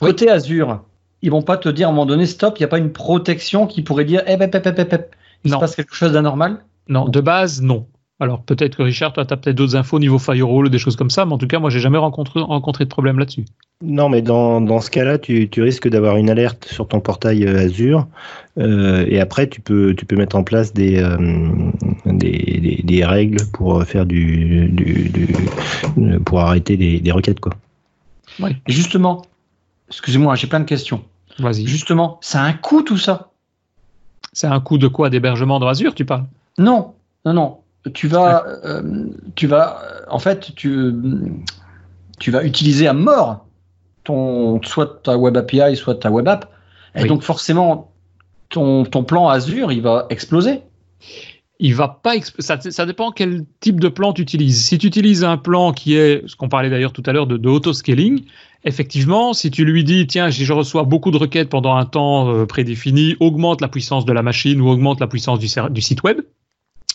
[0.00, 0.84] Côté Azure,
[1.20, 2.92] ils vont pas te dire à un moment donné, stop, il n'y a pas une
[2.92, 4.98] protection qui pourrait dire, eh, eh, eh, eh
[5.44, 6.58] il se passe quelque chose d'anormal?
[6.88, 7.86] Non, de base, non.
[8.20, 10.78] Alors peut-être que Richard, toi, tu as peut-être d'autres infos au niveau firewall ou des
[10.78, 13.46] choses comme ça, mais en tout cas, moi, j'ai jamais rencontré, rencontré de problème là-dessus.
[13.82, 17.46] Non, mais dans, dans ce cas-là, tu, tu risques d'avoir une alerte sur ton portail
[17.46, 18.06] euh, Azure,
[18.58, 21.16] euh, et après, tu peux, tu peux mettre en place des, euh,
[22.04, 25.28] des, des, règles pour faire du, du, du
[26.26, 27.54] pour arrêter des, des requêtes, quoi.
[28.38, 28.56] Oui.
[28.66, 29.22] justement,
[29.88, 31.02] excusez-moi, j'ai plein de questions.
[31.38, 31.66] Vas-y.
[31.66, 33.29] Justement, ça a un coût tout ça?
[34.32, 36.24] C'est un coût de quoi D'hébergement dans Azure, tu parles?
[36.58, 37.58] Non, non, non.
[37.94, 40.94] Tu vas, euh, tu vas, en fait, tu,
[42.18, 43.46] tu vas utiliser à mort
[44.04, 46.50] ton, soit ta web API, soit ta web app.
[46.94, 47.90] Et donc, forcément,
[48.48, 50.62] ton, ton plan Azure, il va exploser
[51.60, 54.64] il va pas ça, ça, dépend quel type de plan tu utilises.
[54.64, 57.36] Si tu utilises un plan qui est ce qu'on parlait d'ailleurs tout à l'heure de,
[57.36, 58.24] de auto-scaling,
[58.64, 62.46] effectivement, si tu lui dis tiens, je reçois beaucoup de requêtes pendant un temps euh,
[62.46, 66.20] prédéfini, augmente la puissance de la machine ou augmente la puissance du, du site web,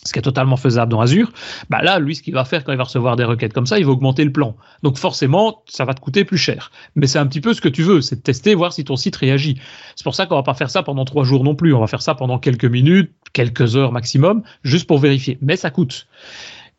[0.06, 1.32] ce qui est totalement faisable dans Azure,
[1.68, 3.78] bah là, lui, ce qu'il va faire quand il va recevoir des requêtes comme ça,
[3.78, 4.56] il va augmenter le plan.
[4.82, 6.70] Donc forcément, ça va te coûter plus cher.
[6.94, 8.96] Mais c'est un petit peu ce que tu veux, c'est de tester, voir si ton
[8.96, 9.58] site réagit.
[9.96, 11.74] C'est pour ça qu'on va pas faire ça pendant trois jours non plus.
[11.74, 15.38] On va faire ça pendant quelques minutes, quelques heures maximum, juste pour vérifier.
[15.42, 16.06] Mais ça coûte.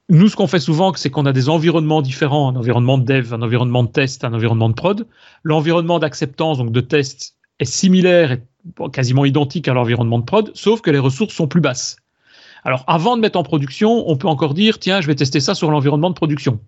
[0.09, 3.33] Nous, ce qu'on fait souvent, c'est qu'on a des environnements différents, un environnement de dev,
[3.33, 5.05] un environnement de test, un environnement de prod.
[5.43, 8.41] L'environnement d'acceptance, donc de test, est similaire et
[8.93, 11.97] quasiment identique à l'environnement de prod, sauf que les ressources sont plus basses.
[12.63, 15.55] Alors, avant de mettre en production, on peut encore dire, tiens, je vais tester ça
[15.55, 16.61] sur l'environnement de production.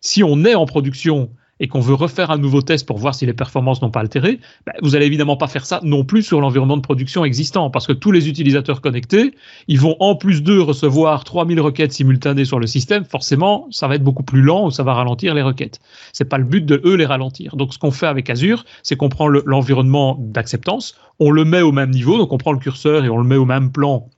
[0.00, 3.26] Si on est en production et qu'on veut refaire un nouveau test pour voir si
[3.26, 6.40] les performances n'ont pas altéré, ben, vous allez évidemment pas faire ça non plus sur
[6.40, 9.34] l'environnement de production existant, parce que tous les utilisateurs connectés,
[9.68, 13.96] ils vont en plus d'eux recevoir 3000 requêtes simultanées sur le système, forcément, ça va
[13.96, 15.80] être beaucoup plus lent ou ça va ralentir les requêtes.
[16.12, 17.56] C'est pas le but de eux les ralentir.
[17.56, 21.72] Donc ce qu'on fait avec Azure, c'est qu'on prend l'environnement d'acceptance, on le met au
[21.72, 24.08] même niveau, donc on prend le curseur et on le met au même plan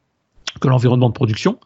[0.60, 1.58] que l'environnement de production,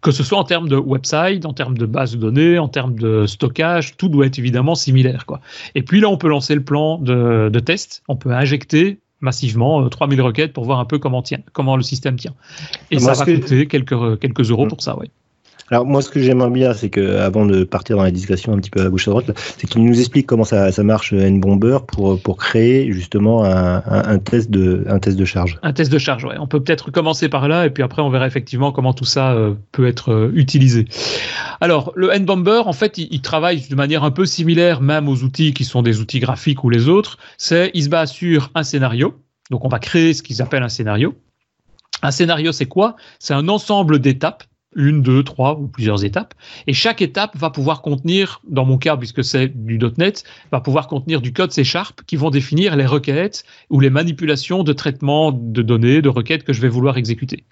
[0.00, 2.98] que ce soit en termes de website, en termes de base de données, en termes
[2.98, 5.26] de stockage, tout doit être évidemment similaire.
[5.26, 5.40] Quoi.
[5.74, 9.88] Et puis là, on peut lancer le plan de, de test, on peut injecter massivement
[9.88, 12.34] 3000 euh, requêtes pour voir un peu comment, tient, comment le système tient.
[12.90, 15.10] Et ça va coûter quelques, quelques euros pour ça, oui.
[15.70, 18.58] Alors moi, ce que j'aimerais bien, c'est que avant de partir dans la discussion un
[18.58, 21.78] petit peu à gauche à droite, c'est qu'il nous explique comment ça, ça marche N-Bomber
[21.86, 25.58] pour, pour créer justement un, un, test de, un test de charge.
[25.62, 26.36] Un test de charge, ouais.
[26.38, 29.32] On peut peut-être commencer par là et puis après on verra effectivement comment tout ça
[29.32, 30.86] euh, peut être euh, utilisé.
[31.60, 35.22] Alors le N-Bomber, en fait, il, il, travaille de manière un peu similaire même aux
[35.22, 37.18] outils qui sont des outils graphiques ou les autres.
[37.38, 39.14] C'est il se base sur un scénario.
[39.50, 41.14] Donc on va créer ce qu'ils appellent un scénario.
[42.02, 42.96] Un scénario, c'est quoi?
[43.18, 44.44] C'est un ensemble d'étapes
[44.76, 46.34] une, deux, trois ou plusieurs étapes.
[46.66, 50.86] Et chaque étape va pouvoir contenir, dans mon cas, puisque c'est du .NET, va pouvoir
[50.88, 55.32] contenir du code C Sharp qui vont définir les requêtes ou les manipulations de traitement
[55.32, 57.44] de données, de requêtes que je vais vouloir exécuter.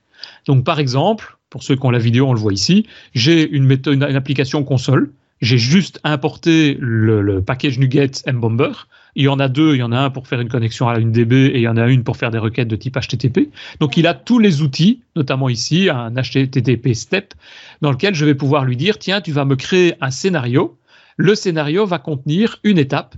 [0.46, 3.64] Donc, par exemple, pour ceux qui ont la vidéo, on le voit ici, j'ai une
[3.64, 5.12] méthode, une application console.
[5.40, 8.72] J'ai juste importé le, le package NuGet Mbomber
[9.14, 10.98] il y en a deux, il y en a un pour faire une connexion à
[10.98, 13.50] une DB et il y en a une pour faire des requêtes de type HTTP.
[13.80, 17.34] Donc il a tous les outils, notamment ici un HTTP step,
[17.82, 20.78] dans lequel je vais pouvoir lui dire, tiens, tu vas me créer un scénario.
[21.16, 23.14] Le scénario va contenir une étape,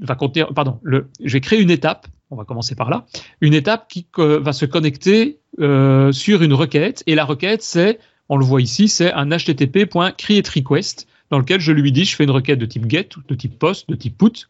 [0.00, 3.06] va contenir, pardon, je vais créer une étape, on va commencer par là,
[3.40, 8.36] une étape qui va se connecter euh, sur une requête, et la requête, c'est, on
[8.36, 12.58] le voit ici, c'est un http.createRequest, dans lequel je lui dis, je fais une requête
[12.58, 14.48] de type get, de type post, de type put,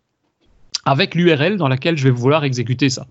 [0.88, 3.06] avec l'URL dans laquelle je vais vouloir exécuter ça.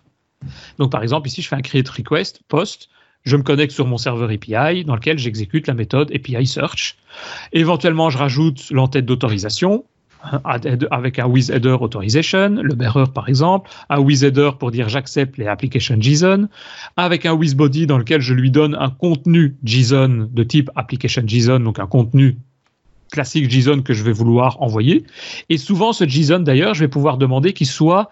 [0.80, 2.90] Donc par exemple, ici, je fais un create request post,
[3.24, 6.98] je me connecte sur mon serveur API dans lequel j'exécute la méthode API search.
[7.54, 9.86] Éventuellement, je rajoute l'entête d'autorisation
[10.24, 10.42] hein,
[10.90, 15.38] avec un with header authorization, le bearer par exemple, un with header pour dire j'accepte
[15.38, 16.48] les applications JSON,
[16.96, 21.22] avec un with body dans lequel je lui donne un contenu JSON de type application
[21.28, 22.38] JSON, donc un contenu
[23.12, 25.06] classique JSON que je vais vouloir envoyer.
[25.50, 28.10] Et souvent, ce JSON d'ailleurs, je vais pouvoir demander qu'il soit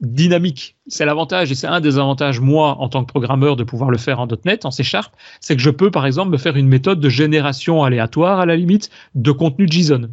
[0.00, 0.76] dynamique.
[0.86, 3.98] C'est l'avantage et c'est un des avantages, moi, en tant que programmeur, de pouvoir le
[3.98, 6.68] faire en .NET, en C Sharp, c'est que je peux, par exemple, me faire une
[6.68, 10.08] méthode de génération aléatoire, à la limite, de contenu JSON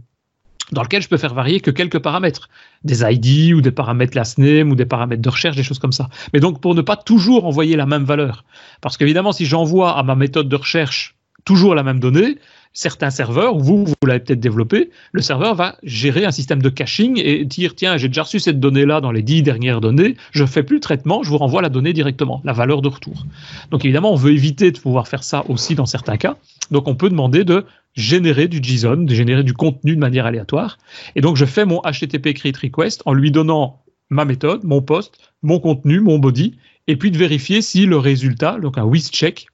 [0.71, 2.49] dans lequel je peux faire varier que quelques paramètres,
[2.83, 5.91] des ID ou des paramètres last name ou des paramètres de recherche, des choses comme
[5.91, 6.09] ça.
[6.33, 8.45] Mais donc pour ne pas toujours envoyer la même valeur,
[8.81, 11.14] parce qu'évidemment si j'envoie à ma méthode de recherche
[11.45, 12.37] toujours la même donnée,
[12.73, 17.21] certains serveurs, vous, vous l'avez peut-être développé, le serveur va gérer un système de caching
[17.23, 20.47] et dire tiens, j'ai déjà reçu cette donnée-là dans les dix dernières données, je ne
[20.47, 23.25] fais plus le traitement, je vous renvoie la donnée directement, la valeur de retour.
[23.71, 26.35] Donc évidemment, on veut éviter de pouvoir faire ça aussi dans certains cas.
[26.69, 30.77] Donc on peut demander de générer du JSON, de générer du contenu de manière aléatoire.
[31.15, 35.17] Et donc je fais mon HTTP create request en lui donnant ma méthode, mon post,
[35.41, 39.47] mon contenu, mon body, et puis de vérifier si le résultat, donc un with check,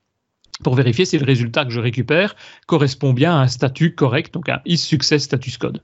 [0.63, 2.36] pour vérifier si le résultat que je récupère
[2.67, 5.82] correspond bien à un statut correct, donc un is success status code.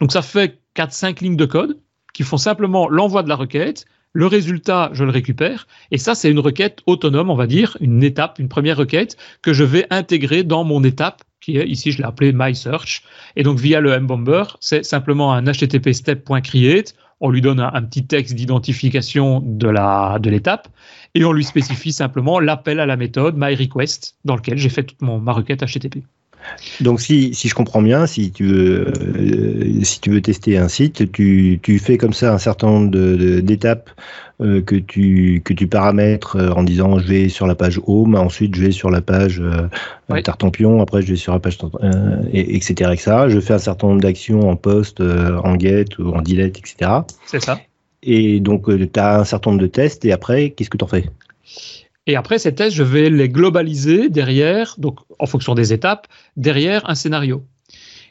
[0.00, 1.78] Donc ça fait 4-5 lignes de code
[2.12, 6.30] qui font simplement l'envoi de la requête, le résultat, je le récupère, et ça, c'est
[6.30, 10.42] une requête autonome, on va dire, une étape, une première requête que je vais intégrer
[10.42, 13.02] dans mon étape, qui est ici, je l'ai appelé my search.
[13.36, 18.04] Et donc, via le mbomber, c'est simplement un http step.create on lui donne un, petit
[18.04, 20.68] texte d'identification de l'étape
[21.14, 25.02] et on lui spécifie simplement l'appel à la méthode myRequest dans lequel j'ai fait toute
[25.02, 25.98] mon, ma requête HTTP.
[26.80, 30.68] Donc si, si je comprends bien, si tu veux, euh, si tu veux tester un
[30.68, 32.90] site, tu, tu fais comme ça un certain nombre
[33.40, 33.90] d'étapes
[34.40, 38.16] euh, que, tu, que tu paramètres euh, en disant je vais sur la page home,
[38.16, 39.42] ensuite je vais sur la page
[40.24, 41.58] Tartampion, après je vais sur la page
[42.32, 43.16] et, etc., etc.
[43.28, 46.90] Je fais un certain nombre d'actions en post, en get ou en delete, etc.
[47.26, 47.60] C'est ça.
[48.02, 50.88] Et donc tu as un certain nombre de tests et après qu'est-ce que tu en
[50.88, 51.08] fais?
[52.06, 56.88] Et après ces tests, je vais les globaliser derrière, donc en fonction des étapes, derrière
[56.90, 57.44] un scénario.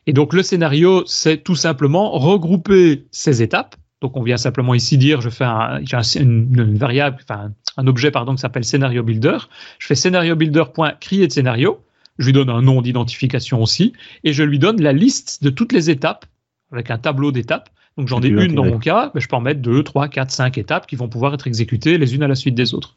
[0.07, 3.75] Et donc le scénario, c'est tout simplement regrouper ces étapes.
[3.99, 5.81] Donc on vient simplement ici dire, je fais un,
[6.15, 9.37] une, variable, enfin un objet pardon qui s'appelle scénario builder.
[9.77, 11.81] Je fais scénario builder.create scénario.
[12.17, 15.71] Je lui donne un nom d'identification aussi et je lui donne la liste de toutes
[15.71, 16.25] les étapes
[16.71, 17.69] avec un tableau d'étapes.
[17.97, 20.31] Donc j'en ai une dans mon cas, mais je peux en mettre deux, trois, quatre,
[20.31, 22.95] cinq étapes qui vont pouvoir être exécutées les unes à la suite des autres.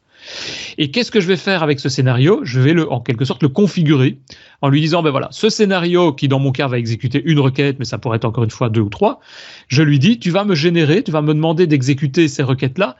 [0.77, 2.39] Et qu'est-ce que je vais faire avec ce scénario?
[2.43, 4.17] Je vais le, en quelque sorte le configurer
[4.61, 7.77] en lui disant, ben voilà, ce scénario qui dans mon cas va exécuter une requête,
[7.77, 9.19] mais ça pourrait être encore une fois deux ou trois,
[9.67, 12.95] je lui dis, tu vas me générer, tu vas me demander d'exécuter ces requêtes-là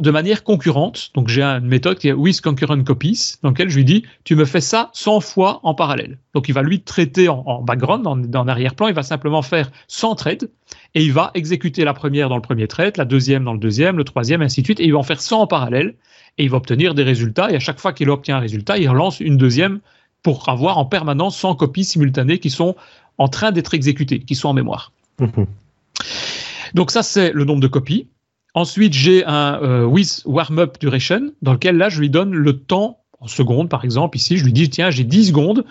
[0.00, 1.10] de manière concurrente.
[1.14, 4.36] Donc j'ai une méthode qui est with concurrent copies, dans laquelle je lui dis, tu
[4.36, 6.18] me fais ça 100 fois en parallèle.
[6.34, 10.50] Donc il va lui traiter en, background, en, arrière-plan, il va simplement faire 100 trades,
[10.94, 13.96] et il va exécuter la première dans le premier trade, la deuxième dans le deuxième,
[13.96, 15.94] le troisième, ainsi de suite, et il va en faire 100 en parallèle,
[16.38, 18.88] et il va obtenir des résultats, et à chaque fois qu'il obtient un résultat, il
[18.88, 19.80] relance une deuxième
[20.22, 22.76] pour avoir en permanence 100 copies simultanées qui sont
[23.18, 24.92] en train d'être exécutées, qui sont en mémoire.
[25.18, 25.46] Mhm.
[26.74, 28.06] Donc ça, c'est le nombre de copies.
[28.54, 32.98] Ensuite, j'ai un euh, with warm-up duration dans lequel là, je lui donne le temps
[33.20, 34.16] en secondes, par exemple.
[34.16, 35.64] Ici, je lui dis, tiens, j'ai 10 secondes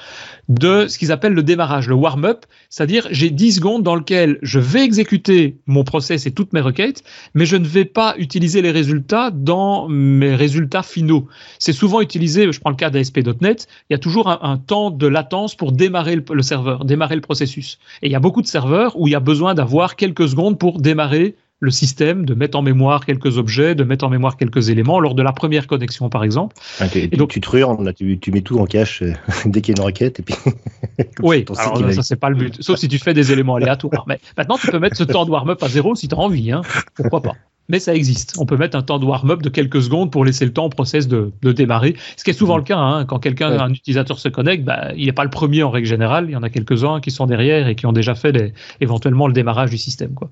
[0.50, 4.60] de ce qu'ils appellent le démarrage, le warm-up, c'est-à-dire j'ai 10 secondes dans lequel je
[4.60, 8.72] vais exécuter mon process et toutes mes requêtes, mais je ne vais pas utiliser les
[8.72, 11.28] résultats dans mes résultats finaux.
[11.58, 15.08] C'est souvent utilisé, je prends le cas d'ASP.NET, il y a toujours un, temps de
[15.08, 17.80] latence pour démarrer le, le serveur, démarrer le processus.
[18.02, 20.60] Et il y a beaucoup de serveurs où il y a besoin d'avoir quelques secondes
[20.60, 24.70] pour démarrer le système, de mettre en mémoire quelques objets, de mettre en mémoire quelques
[24.70, 26.56] éléments lors de la première connexion, par exemple.
[26.80, 29.14] Ah, et donc, tu te tu, mets tout en cache euh,
[29.46, 30.20] dès qu'il y a une requête.
[30.20, 30.36] Et puis
[31.22, 32.58] oui, alors ça, c'est pas le but.
[32.62, 34.04] Sauf si tu fais des éléments aléatoires.
[34.08, 36.52] Mais maintenant, tu peux mettre ce temps de warm-up à zéro si tu as envie.
[36.52, 36.62] Hein.
[36.96, 37.34] Pourquoi pas
[37.72, 38.34] mais ça existe.
[38.40, 40.70] On peut mettre un temps de warm-up de quelques secondes pour laisser le temps au
[40.70, 41.96] process de, démarrer.
[42.18, 43.06] Ce qui est souvent le cas, hein.
[43.06, 46.26] quand quelqu'un, un utilisateur se connecte, bah, il n'est pas le premier en règle générale.
[46.28, 49.34] Il y en a quelques-uns qui sont derrière et qui ont déjà fait éventuellement le
[49.34, 50.16] démarrage du système.
[50.16, 50.32] Quoi.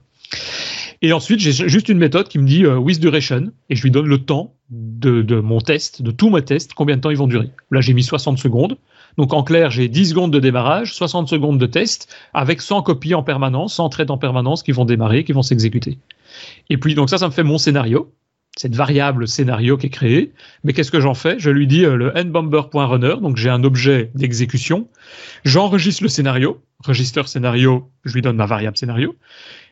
[1.02, 3.92] Et ensuite, j'ai juste une méthode qui me dit euh, with duration et je lui
[3.92, 7.18] donne le temps de, de, mon test, de tous mes tests, combien de temps ils
[7.18, 7.52] vont durer.
[7.72, 8.78] Là, j'ai mis 60 secondes.
[9.18, 13.16] Donc en clair, j'ai 10 secondes de démarrage, 60 secondes de test, avec 100 copies
[13.16, 15.98] en permanence, 100 traits en permanence qui vont démarrer, qui vont s'exécuter.
[16.70, 18.12] Et puis donc ça, ça me fait mon scénario,
[18.58, 20.34] cette variable scénario qui est créée.
[20.64, 21.40] Mais qu'est-ce que j'en fais?
[21.40, 24.88] Je lui dis euh, le nbomber.runner, donc j'ai un objet d'exécution.
[25.46, 29.16] J'enregistre le scénario, register scénario, je lui donne ma variable scénario.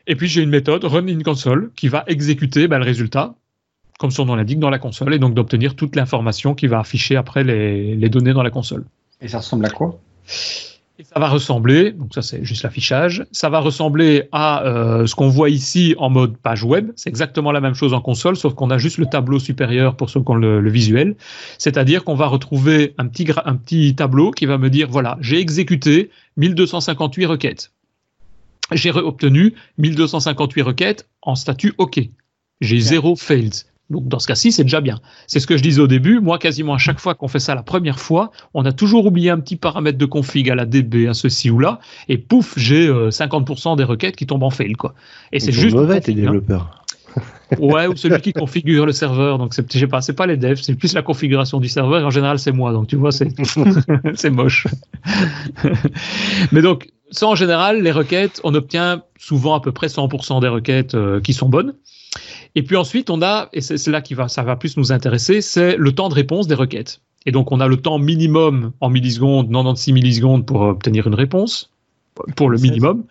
[0.06, 3.34] Et puis j'ai une méthode run in console qui va exécuter bah, le résultat,
[3.98, 7.16] comme son nom l'indique, dans la console, et donc d'obtenir toute l'information qui va afficher
[7.16, 8.84] après les données dans la console.
[9.20, 9.98] Et ça ressemble à quoi?
[10.98, 15.14] Et ça va ressembler, donc ça c'est juste l'affichage, ça va ressembler à euh, ce
[15.14, 16.90] qu'on voit ici en mode page web.
[16.96, 20.08] C'est exactement la même chose en console, sauf qu'on a juste le tableau supérieur pour
[20.08, 21.14] ceux qui ont le, visuel.
[21.58, 25.38] C'est-à-dire qu'on va retrouver un petit, un petit tableau qui va me dire, voilà, j'ai
[25.38, 27.72] exécuté 1258 requêtes.
[28.72, 32.00] J'ai obtenu 1258 requêtes en statut OK.
[32.62, 33.54] J'ai zéro failed.
[33.90, 34.98] Donc dans ce cas-ci, c'est déjà bien.
[35.26, 36.20] C'est ce que je disais au début.
[36.20, 39.30] Moi, quasiment à chaque fois qu'on fait ça la première fois, on a toujours oublié
[39.30, 42.88] un petit paramètre de config à la DB, à ceci ou là, et pouf, j'ai
[42.88, 44.72] 50% euh, des requêtes qui tombent en fail.
[44.72, 44.94] Quoi.
[45.32, 45.76] Et c'est juste.
[45.76, 46.82] mauvais, tes développeurs.
[47.58, 49.38] ouais, ou celui qui configure le serveur.
[49.38, 52.00] Donc, c'est, je sais pas, c'est pas les devs, c'est plus la configuration du serveur.
[52.00, 52.72] Et en général, c'est moi.
[52.72, 53.28] Donc, tu vois, c'est,
[54.14, 54.66] c'est moche.
[56.52, 60.48] Mais donc, ça, en général, les requêtes, on obtient souvent à peu près 100% des
[60.48, 61.74] requêtes euh, qui sont bonnes.
[62.56, 65.42] Et puis ensuite, on a, et c'est là qui va, ça va plus nous intéresser,
[65.42, 67.02] c'est le temps de réponse des requêtes.
[67.26, 71.70] Et donc, on a le temps minimum en millisecondes, 96 millisecondes pour obtenir une réponse,
[72.34, 73.04] pour le minimum.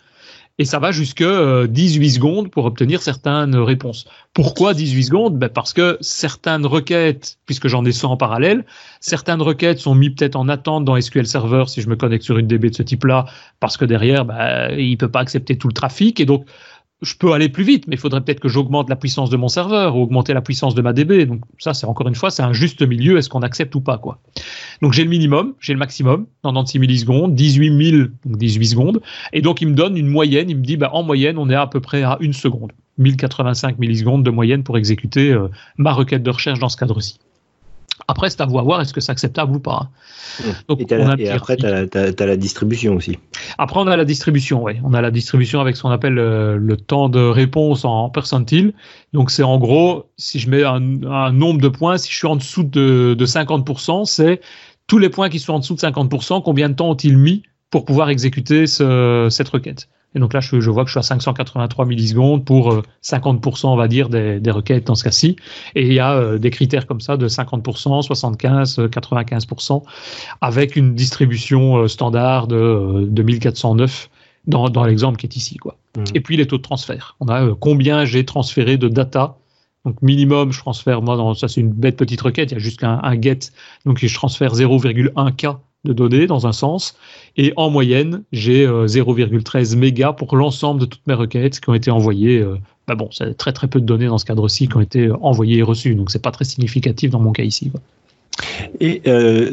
[0.58, 4.06] Et ça va jusque 18 euh, secondes pour obtenir certaines réponses.
[4.32, 5.38] Pourquoi 18 secondes?
[5.38, 8.64] Ben Parce que certaines requêtes, puisque j'en ai 100 en parallèle,
[9.00, 12.38] certaines requêtes sont mises peut-être en attente dans SQL Server si je me connecte sur
[12.38, 13.26] une DB de ce type-là,
[13.60, 16.20] parce que derrière, ben, il ne peut pas accepter tout le trafic.
[16.20, 16.46] Et donc,
[17.02, 19.48] je peux aller plus vite, mais il faudrait peut-être que j'augmente la puissance de mon
[19.48, 21.26] serveur ou augmenter la puissance de ma DB.
[21.26, 23.18] Donc ça, c'est encore une fois, c'est un juste milieu.
[23.18, 24.18] Est-ce qu'on accepte ou pas quoi?
[24.80, 29.42] Donc j'ai le minimum, j'ai le maximum, 96 millisecondes, 18 000, donc 18 secondes, et
[29.42, 30.48] donc il me donne une moyenne.
[30.48, 33.78] Il me dit, bah, en moyenne, on est à peu près à une seconde, 1085
[33.78, 37.18] millisecondes de moyenne pour exécuter euh, ma requête de recherche dans ce cadre-ci.
[38.08, 39.90] Après, c'est à vous à voir, est-ce que c'est acceptable ou pas.
[40.68, 43.18] Donc, et, après, tu as, la distribution aussi.
[43.58, 44.74] Après, on a la distribution, oui.
[44.84, 48.74] On a la distribution avec ce qu'on appelle euh, le, temps de réponse en percentile.
[49.12, 50.80] Donc, c'est en gros, si je mets un,
[51.32, 54.40] nombre de points, si je suis en dessous de, de 50%, c'est
[54.86, 57.84] tous les points qui sont en dessous de 50%, combien de temps ont-ils mis pour
[57.84, 61.84] pouvoir exécuter ce, cette requête et donc là, je, vois que je suis à 583
[61.84, 65.36] millisecondes pour 50%, euh, on va dire, des, requêtes dans ce cas-ci.
[65.74, 69.82] Et il y a euh, des critères comme ça de 50%, 75, 95%,
[70.40, 74.08] avec une distribution euh, standard de, 1409
[74.46, 75.58] dans, dans l'exemple qui est ici.
[75.58, 75.76] Quoi.
[75.98, 76.04] Mmh.
[76.14, 77.16] Et puis les taux de transfert.
[77.20, 79.36] On a combien j'ai transféré de data
[79.84, 82.58] donc minimum, je transfère, moi, dans, ça c'est une bête petite requête, il y a
[82.58, 83.38] juste un, un get,
[83.84, 86.96] donc je transfère 0,1K de données dans un sens.
[87.36, 91.74] Et en moyenne, j'ai 0,13 euh, mégas pour l'ensemble de toutes mes requêtes qui ont
[91.74, 92.40] été envoyées.
[92.40, 95.10] Euh, bah bon, c'est très très peu de données dans ce cadre-ci qui ont été
[95.20, 97.72] envoyées et reçues, donc c'est pas très significatif dans mon cas ici.
[98.80, 99.02] Et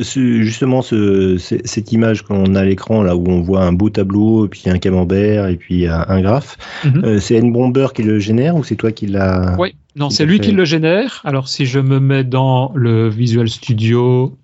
[0.06, 4.64] justement, cette image qu'on a à l'écran, là où on voit un beau tableau, puis
[4.68, 7.20] un camembert, et puis un, graphe, mhm.
[7.20, 10.52] c'est N-Bomber qui le génère ou c'est toi qui l'a Oui, non, c'est lui qui
[10.52, 11.22] le génère.
[11.24, 14.36] Alors, si je me mets dans le Visual Studio,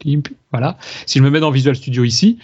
[0.51, 2.37] voilà, si je me mets dans Visual Studio ici,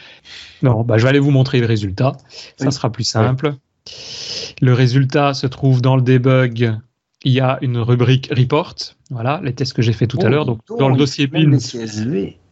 [0.64, 2.14] non, bah, je vais aller vous montrer le résultat.
[2.58, 3.54] Ça sera plus simple.
[4.62, 6.74] Le résultat se trouve dans le debug.
[7.26, 8.76] Il y a une rubrique report.
[9.10, 10.46] Voilà, les tests que j'ai fait tout à oh, l'heure.
[10.46, 11.58] Donc, dans le dossier bin.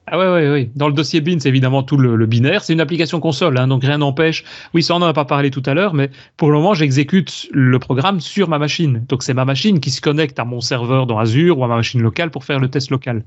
[0.06, 0.70] Ah ouais, ouais, ouais.
[0.76, 2.64] Dans le dossier bin, c'est évidemment tout le, binaire.
[2.64, 4.44] C'est une application console, hein, donc rien n'empêche.
[4.74, 7.48] Oui, ça on n'en a pas parlé tout à l'heure, mais pour le moment, j'exécute
[7.52, 9.06] le programme sur ma machine.
[9.08, 11.78] Donc c'est ma machine qui se connecte à mon serveur dans Azure ou à ma
[11.78, 13.24] machine locale pour faire le test local.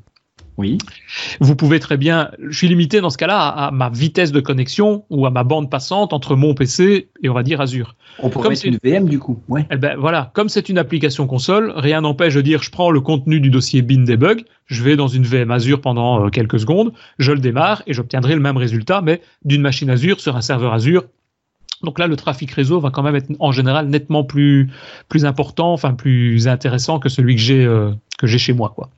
[0.59, 0.79] Oui.
[1.40, 5.05] Vous pouvez très bien, je suis limité dans ce cas-là à, ma vitesse de connexion
[5.11, 7.95] ou à ma bande passante entre mon PC et on va dire Azure.
[8.21, 9.38] On pourrait mettre une VM du coup.
[9.49, 9.66] Ouais.
[9.71, 13.00] Eh ben voilà, comme c'est une application console, rien n'empêche de dire je prends le
[13.00, 16.92] contenu du dossier bin debug, je vais dans une VM Azure pendant euh, quelques secondes,
[17.19, 20.73] je le démarre et j'obtiendrai le même résultat, mais d'une machine Azure sur un serveur
[20.73, 21.04] Azure.
[21.83, 24.71] Donc là, le trafic réseau va quand même être en général nettement plus
[25.11, 28.88] plus important, enfin plus intéressant que celui que j'ai euh, que j'ai chez moi, quoi.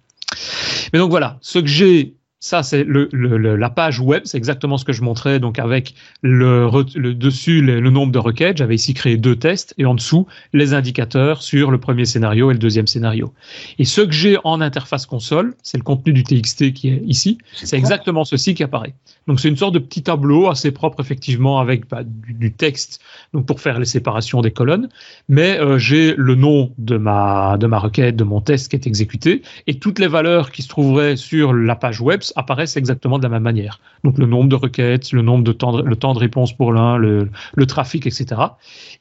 [0.92, 3.08] Mais donc voilà, ce que j'ai ça, c'est le,
[3.56, 7.90] la page web, c'est exactement ce que je montrais, donc avec le, le dessus le,
[7.90, 8.58] nombre de requêtes.
[8.58, 12.54] J'avais ici créé deux tests et en dessous les indicateurs sur le premier scénario et
[12.54, 13.34] le deuxième scénario.
[13.80, 17.38] Et ce que j'ai en interface console, c'est le contenu du TXT qui est ici.
[17.54, 18.94] C'est exactement ceci qui apparaît.
[19.28, 23.00] Donc c'est une sorte de petit tableau assez propre effectivement avec bah, du, texte,
[23.34, 24.88] donc pour faire les séparations des colonnes.
[25.28, 28.86] Mais euh, j'ai le nom de ma de ma requête, de mon test qui est
[28.86, 33.22] exécuté et toutes les valeurs qui se trouveraient sur la page web apparaissent exactement de
[33.22, 33.80] la même manière.
[34.02, 36.72] Donc le nombre de requêtes, le nombre de temps de, le temps de réponse pour
[36.72, 38.40] l'un, le, le, trafic, etc.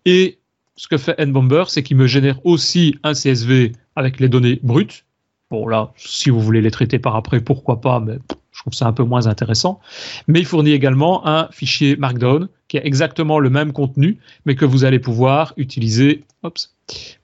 [0.03, 0.39] Et
[0.75, 5.05] ce que fait NBomber, c'est qu'il me génère aussi un CSV avec les données brutes.
[5.49, 8.17] Bon là, si vous voulez les traiter par après, pourquoi pas, mais
[8.58, 9.80] je trouve ça un peu moins intéressant.
[10.28, 14.66] Mais il fournit également un fichier Markdown qui a exactement le même contenu, mais que
[14.66, 16.24] vous allez pouvoir utiliser.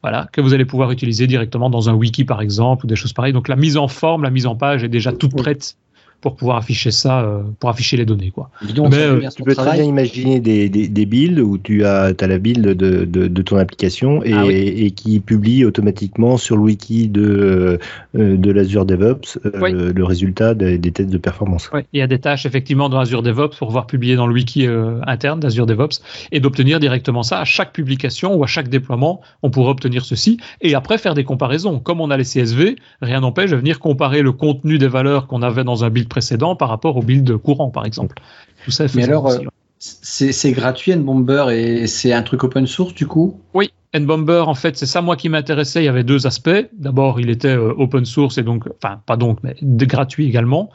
[0.04, 3.14] voilà, que vous allez pouvoir utiliser directement dans un wiki par exemple ou des choses
[3.14, 3.34] pareilles.
[3.34, 5.76] Donc la mise en forme, la mise en page est déjà toute prête
[6.24, 8.32] pour pouvoir afficher ça, euh, pour afficher les données.
[8.32, 8.50] Quoi.
[8.62, 12.28] Mais, euh, tu peux très bien imaginer des, des, des, builds où tu as, as
[12.28, 16.64] la build de, de, de ton application et, ah et, qui publie automatiquement sur le
[16.64, 17.78] wiki de,
[18.16, 21.70] euh, de l'Azure DevOps le, résultat des, des, tests de performance.
[21.74, 24.34] Oui, il y a des tâches effectivement dans Azure DevOps pour pouvoir publier dans le
[24.34, 24.66] wiki
[25.06, 26.00] interne d'Azure DevOps
[26.32, 29.20] et d'obtenir directement ça à chaque publication ou à chaque déploiement.
[29.42, 31.80] On pourrait obtenir ceci et après faire des comparaisons.
[31.80, 35.42] Comme on a les CSV, rien n'empêche de venir comparer le contenu des valeurs qu'on
[35.42, 38.16] avait dans un build précédent par rapport au build courant, par exemple.
[38.64, 39.40] Tout ça Mais alors, euh,
[39.80, 43.42] c'est gratuit NBomber et c'est un truc open source du coup?
[43.56, 45.82] Oui, NBomber, en fait, c'est ça moi qui m'intéressait.
[45.82, 46.70] Il y avait deux aspects.
[46.74, 50.70] D'abord, il était euh, open source et donc, enfin, pas donc, mais gratuit également.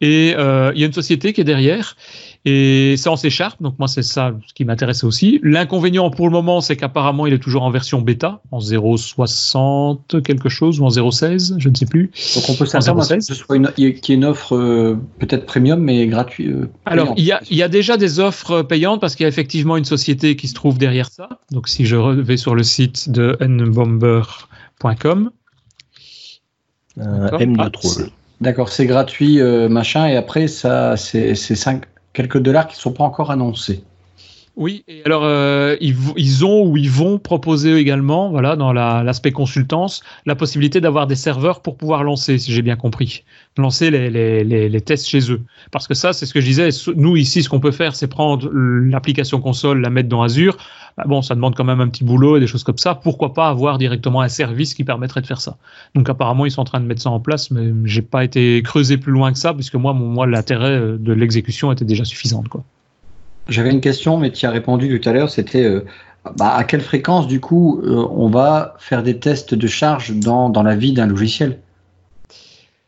[0.00, 1.96] Et euh, il y a une société qui est derrière
[2.46, 5.40] et c'est en C Sharp, donc moi c'est ça ce qui m'intéressait aussi.
[5.42, 10.50] L'inconvénient pour le moment, c'est qu'apparemment il est toujours en version bêta, en 0.60 quelque
[10.50, 12.10] chose ou en 0.16, je ne sais plus.
[12.34, 15.46] Donc on peut s'attendre à ce soit une, qu'il y ait une offre euh, peut-être
[15.46, 16.50] premium mais gratuite.
[16.50, 19.26] Euh, Alors il y, a, il y a déjà des offres payantes parce qu'il y
[19.26, 21.30] a effectivement une société qui se trouve derrière ça.
[21.50, 25.30] Donc si je vais sur le site de nbomber.com.
[26.98, 28.10] Euh, M de troll.
[28.40, 29.40] D'accord, c'est gratuit,
[29.70, 31.84] machin, et après, ça, c'est 5,
[32.14, 33.84] quelques dollars qui ne sont pas encore annoncés.
[34.56, 40.00] Oui, et alors euh, ils, ont ou ils vont proposer également, voilà, dans l'aspect consultance,
[40.26, 43.24] la possibilité d'avoir des serveurs pour pouvoir lancer, si j'ai bien compris,
[43.56, 45.40] lancer les, tests chez eux.
[45.72, 46.68] Parce que ça, c'est ce que je disais.
[46.94, 50.56] Nous ici, ce qu'on peut faire, c'est prendre l'application console, la mettre dans Azure.
[50.96, 52.94] Bah, bon, ça demande quand même un petit boulot et des choses comme ça.
[52.94, 55.56] Pourquoi pas avoir directement un service qui permettrait de faire ça?
[55.96, 58.62] Donc apparemment, ils sont en train de mettre ça en place, mais j'ai pas été
[58.62, 62.62] creusé plus loin que ça, puisque moi, moi, l'intérêt de l'exécution était déjà suffisante, quoi.
[63.48, 65.84] J'avais une question, mais tu as répondu tout à l'heure, c'était euh,
[66.36, 70.48] bah, à quelle fréquence, du coup, euh, on va faire des tests de charge dans,
[70.48, 71.60] dans la vie d'un logiciel?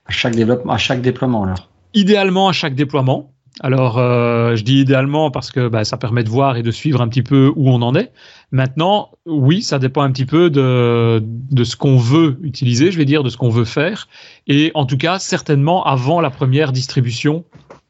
[0.06, 1.68] À chaque, développement, à chaque déploiement alors?
[1.92, 3.32] Idéalement à chaque déploiement.
[3.60, 7.00] Alors, euh, je dis idéalement parce que bah, ça permet de voir et de suivre
[7.00, 8.12] un petit peu où on en est.
[8.50, 13.06] Maintenant, oui, ça dépend un petit peu de, de ce qu'on veut utiliser, je vais
[13.06, 14.08] dire, de ce qu'on veut faire.
[14.46, 17.44] Et en tout cas, certainement avant la première distribution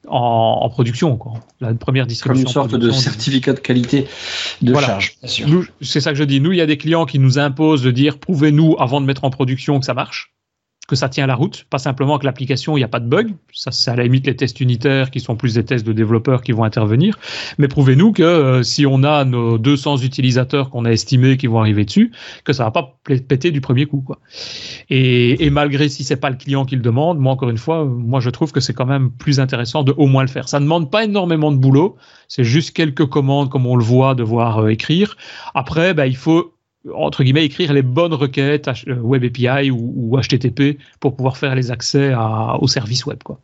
[0.09, 1.35] en, production, quoi.
[1.61, 2.45] La première distribution.
[2.45, 4.07] Comme une sorte de certificat de qualité
[4.63, 5.17] de charge.
[5.81, 6.41] C'est ça que je dis.
[6.41, 9.25] Nous, il y a des clients qui nous imposent de dire prouvez-nous avant de mettre
[9.25, 10.36] en production que ça marche
[10.89, 13.35] que ça tient la route, pas simplement que l'application, il n'y a pas de bug.
[13.53, 16.43] Ça, c'est à la limite les tests unitaires qui sont plus des tests de développeurs
[16.43, 17.19] qui vont intervenir.
[17.59, 21.59] Mais prouvez-nous que euh, si on a nos 200 utilisateurs qu'on a estimés qui vont
[21.59, 22.13] arriver dessus,
[22.45, 24.01] que ça va pas péter du premier coup.
[24.01, 24.21] Quoi.
[24.89, 27.85] Et, et malgré si c'est pas le client qui le demande, moi encore une fois,
[27.85, 30.49] moi je trouve que c'est quand même plus intéressant de au moins le faire.
[30.49, 31.97] Ça ne demande pas énormément de boulot,
[32.29, 35.17] c'est juste quelques commandes comme on le voit devoir euh, écrire.
[35.55, 36.56] Après, bah, il faut
[36.95, 41.71] entre guillemets, écrire les bonnes requêtes euh, Web API ou, HTTP pour pouvoir faire les
[41.71, 43.23] accès à, au service web.
[43.23, 43.41] Quoi.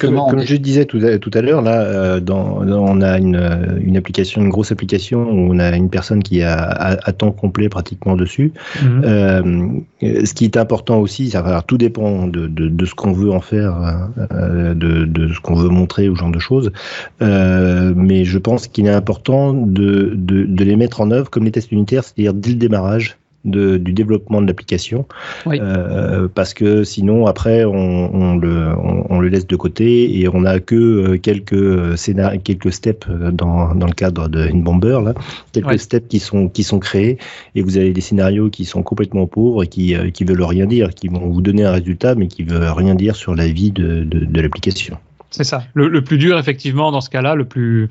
[0.00, 3.96] Comme, je disais tout à, tout à l'heure, là, euh, dans, on a une, une,
[3.96, 8.16] application, une grosse application où on a une personne qui a à, temps complet pratiquement
[8.16, 8.52] dessus.
[8.82, 9.02] Mhm.
[9.04, 13.12] Euh, ce qui est important aussi, ça va, tout dépend de, de, de ce qu'on
[13.12, 16.72] veut en faire, euh, de, de, ce qu'on veut montrer ou genre de choses.
[17.20, 20.16] Euh, mais je pense qu'il est important de
[20.58, 24.42] les mettre en œuvre comme les tests unitaires, c'est-à-dire dès le démarrage de, du développement
[24.42, 25.06] de l'application,
[25.46, 28.72] euh, parce que sinon après on, on le,
[29.08, 33.74] on, le laisse de côté et on n'a que euh, quelques scénarios, quelques steps dans,
[33.74, 35.14] dans le cadre de bomber là,
[35.52, 37.18] quelques steps qui sont qui sont créés
[37.54, 40.66] et vous avez des scénarios qui sont complètement pauvres et qui euh, qui veulent rien
[40.66, 43.70] dire, qui vont vous donner un résultat mais qui veulent rien dire sur la vie
[43.70, 44.98] de, de, de l'application.
[45.30, 45.64] C'est ça.
[45.74, 47.88] Le, plus dur, effectivement, dans ce cas-là, le plus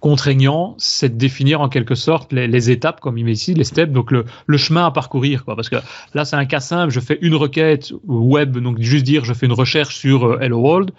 [0.00, 3.92] contraignant, c'est de définir en quelque sorte les, étapes, comme il met ici, les steps,
[3.92, 4.24] donc le,
[4.56, 5.44] chemin à parcourir.
[5.44, 5.54] Quoi.
[5.54, 5.76] Parce que
[6.14, 6.92] là, c'est un cas simple.
[6.92, 10.58] Je fais une requête web, donc juste dire je fais une recherche sur euh, Hello
[10.58, 10.90] World.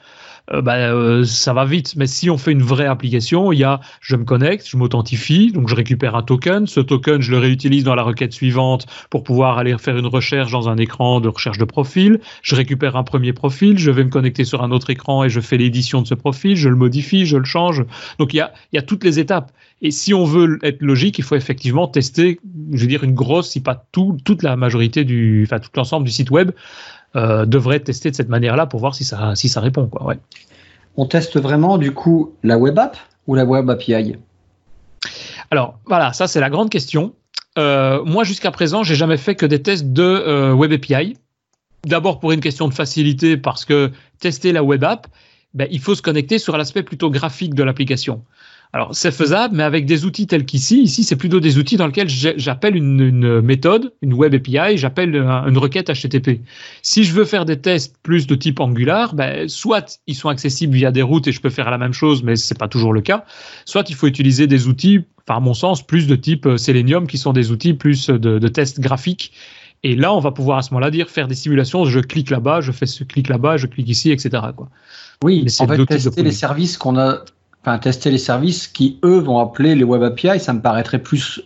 [0.52, 1.96] Euh, bah, euh, ça va vite.
[1.96, 5.52] Mais si on fait une vraie application, il y a je me connecte, je m'authentifie,
[5.52, 6.68] donc je récupère un token.
[6.68, 10.52] Ce token, je le réutilise dans la requête suivante pour pouvoir aller faire une recherche
[10.52, 12.20] dans un écran de recherche de profil.
[12.42, 15.40] Je récupère un premier profil, je vais me connecter sur un autre écran et je
[15.40, 17.84] fais l'édition de ce profil, je le modifie, je le change.
[18.18, 19.52] Donc il y a, il y a toutes les étapes.
[19.82, 22.40] Et si on veut être logique, il faut effectivement tester,
[22.74, 26.06] je veux dire, une grosse, si pas tout, toute la majorité du, enfin tout l'ensemble
[26.06, 26.52] du site web
[27.16, 29.88] euh, devrait testé de cette manière-là pour voir si ça, si ça répond.
[29.88, 30.20] Quoi, ouais.
[30.96, 32.98] On teste vraiment du coup la web app
[33.28, 34.16] ou la web API
[35.52, 37.14] Alors voilà, ça c'est la grande question.
[37.58, 41.18] Euh, moi jusqu'à présent, j'ai jamais fait que des tests de euh, web API.
[41.86, 45.08] D'abord pour une question de facilité parce que tester la web app,
[45.54, 48.24] ben, il faut se connecter sur l'aspect plutôt graphique de l'application.
[48.72, 51.88] Alors c'est faisable, mais avec des outils tels qu'ici, ici c'est plutôt des outils dans
[51.88, 56.42] lesquels j'appelle une, méthode, une web API, j'appelle une requête HTTP.
[56.84, 60.76] Si je veux faire des tests plus de type Angular, ben, soit ils sont accessibles
[60.76, 63.02] via des routes et je peux faire la même chose, mais c'est pas toujours le
[63.02, 63.26] cas.
[63.66, 67.08] Soit il faut utiliser des outils, enfin à mon sens, plus de type euh, Selenium,
[67.08, 69.34] qui sont des outils plus de, de tests graphiques.
[69.82, 71.86] Et là, on va pouvoir à ce moment-là dire faire des simulations.
[71.86, 74.44] Je clique là-bas, je fais ce clic là-bas, je clique ici, etc.
[74.56, 74.70] Quoi.
[75.24, 77.24] Oui, mais en fait, tester les services qu'on a
[77.62, 81.42] enfin, tester les services qui, eux, vont appeler les Web API, ça me paraîtrait plus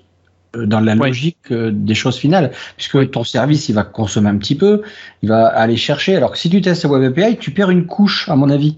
[0.56, 4.38] euh, dans la logique euh, des choses finales, puisque ton service, il va consommer un
[4.38, 4.84] petit peu,
[5.22, 8.30] il va aller chercher, alors que si tu testes Web API, tu perds une couche,
[8.30, 8.78] à mon avis.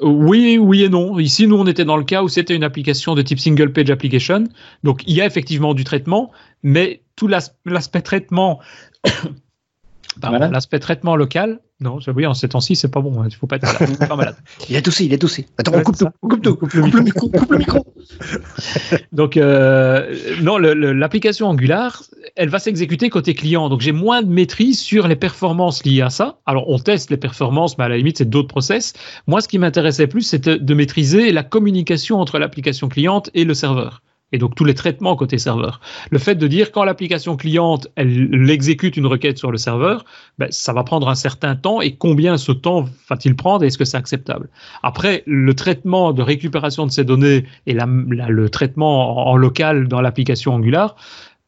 [0.00, 1.18] Oui, oui et non.
[1.20, 3.90] Ici, nous, on était dans le cas où c'était une application de type single page
[3.90, 4.44] application.
[4.82, 6.32] Donc, il y a effectivement du traitement,
[6.64, 8.58] mais tout l'aspect traitement,
[10.20, 13.20] l'aspect traitement local non, oui, en ces temps-ci, c'est pas bon.
[13.20, 14.36] Hein, il faut pas être malade.
[14.70, 15.46] il a toussé, il a toussé.
[15.58, 17.84] Attends, on coupe tout, on coupe tout, coupe le micro, coupe le micro.
[19.12, 22.04] donc, euh, non, l'application Angular,
[22.36, 23.68] elle va s'exécuter côté client.
[23.68, 26.38] Donc, j'ai moins de maîtrise sur les performances liées à ça.
[26.46, 28.92] Alors, on teste les performances, mais à la limite, c'est d'autres process.
[29.26, 33.54] Moi, ce qui m'intéressait plus, c'était de maîtriser la communication entre l'application cliente et le
[33.54, 34.02] serveur
[34.32, 35.80] et donc tous les traitements côté serveur.
[36.10, 40.04] Le fait de dire quand l'application cliente elle, exécute une requête sur le serveur,
[40.38, 43.78] ben, ça va prendre un certain temps et combien ce temps va-t-il prendre et est-ce
[43.78, 44.48] que c'est acceptable?
[44.82, 50.54] Après, le traitement de récupération de ces données et le traitement en, local dans l'application
[50.54, 50.96] Angular,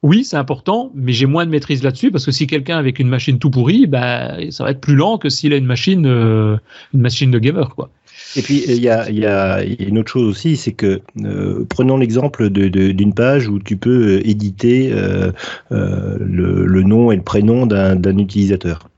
[0.02, 3.08] oui, c'est important, mais j'ai moins de maîtrise là-dessus parce que si quelqu'un avec une
[3.08, 6.58] machine tout pourrie, ben, ça va être plus lent que s'il a une machine, euh,
[6.92, 7.88] une machine de gamer, quoi.
[8.36, 13.14] Et puis il y a, une autre chose aussi, c'est que euh, prenons l'exemple d'une
[13.14, 15.30] page où tu peux éditer euh,
[15.72, 18.88] euh, le, nom et le prénom d'un utilisateur.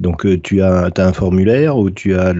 [0.00, 2.32] Donc euh, tu as, un formulaire où tu as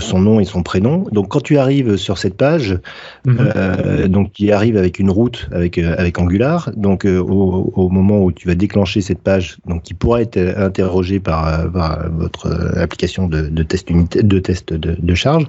[0.00, 1.06] son nom et son prénom.
[1.12, 2.78] Donc quand tu arrives sur cette page,
[3.24, 3.36] mhm.
[3.56, 6.70] euh, donc tu arrives avec une route avec euh, avec Angular.
[6.76, 11.70] Donc au, moment où tu vas déclencher cette page, donc qui pourra être interrogée par,
[12.10, 15.46] votre application de, test unité, de test de, charge,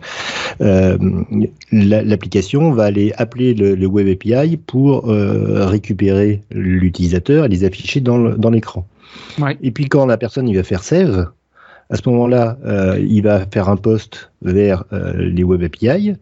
[1.72, 8.86] l'application va aller appeler le, Web API pour récupérer l'utilisateur et les afficher dans l'écran.
[9.62, 11.28] Et puis quand la personne il va faire save,
[11.90, 16.14] à ce moment-là, euh, il va faire un post vers euh, les Web API.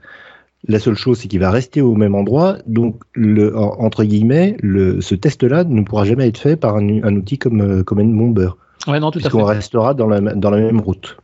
[0.68, 2.58] La seule chose, c'est qu'il va rester au même endroit.
[2.66, 7.38] Donc, le, entre guillemets, le, ce test-là ne pourra jamais être fait par un, outil
[7.38, 8.50] comme, euh, comme Bomber.
[8.88, 9.44] Ouais, non, tout à fait.
[9.44, 11.18] restera dans la, dans la même route.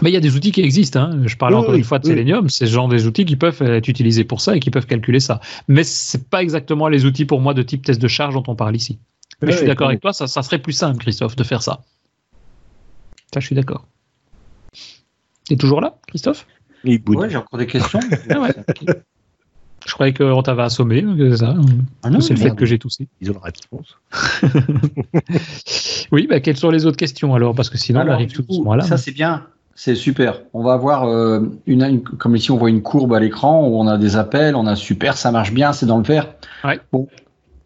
[0.00, 1.00] Mais il y a des outils qui existent.
[1.00, 1.22] Hein.
[1.26, 2.48] Je parle encore une fois de Selenium.
[2.48, 5.20] C'est ce genre des outils qui peuvent être utilisés pour ça et qui peuvent calculer
[5.20, 5.40] ça.
[5.68, 8.56] Mais c'est pas exactement les outils pour moi de type test de charge dont on
[8.56, 8.98] parle ici.
[9.42, 11.80] Mais je suis d'accord avec toi, ça, ça serait plus simple, Christophe, de faire ça.
[13.32, 13.86] Ça, je suis d'accord.
[15.46, 16.46] Tu es toujours là, Christophe?
[16.84, 18.00] Oui, j'ai encore des questions.
[18.30, 18.48] Ah
[19.84, 21.56] je croyais qu'on t'avait assommé, c'est ça.
[22.04, 23.08] Ah c'est le fait que j'ai toussé.
[23.20, 23.98] Ils ont la réponse.
[26.12, 27.54] oui, bah, quelles sont les autres questions alors?
[27.54, 28.84] Parce que sinon, on arrive tout doucement là.
[28.84, 29.46] Ça, c'est bien.
[29.74, 30.42] C'est super.
[30.52, 33.86] On va avoir euh, une, comme ici on voit une courbe à l'écran où on
[33.88, 36.34] a des appels, on a super, ça marche bien, c'est dans le vert.
[36.62, 36.78] Ouais.
[36.92, 37.08] Bon,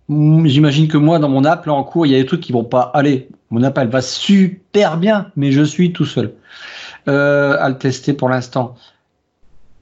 [0.09, 2.53] J'imagine que moi, dans mon app, là en cours, il y a des trucs qui
[2.53, 3.29] vont pas aller.
[3.51, 6.33] Mon app, elle va super bien, mais je suis tout seul
[7.09, 8.77] euh, à le tester pour l'instant.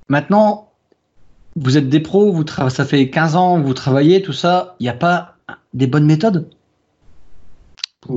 [0.08, 0.70] Maintenant,
[1.56, 4.76] vous êtes des pros, ça fait 15 ans, vous travaillez, tout ça.
[4.80, 5.36] Il n'y a pas
[5.74, 6.48] des bonnes méthodes?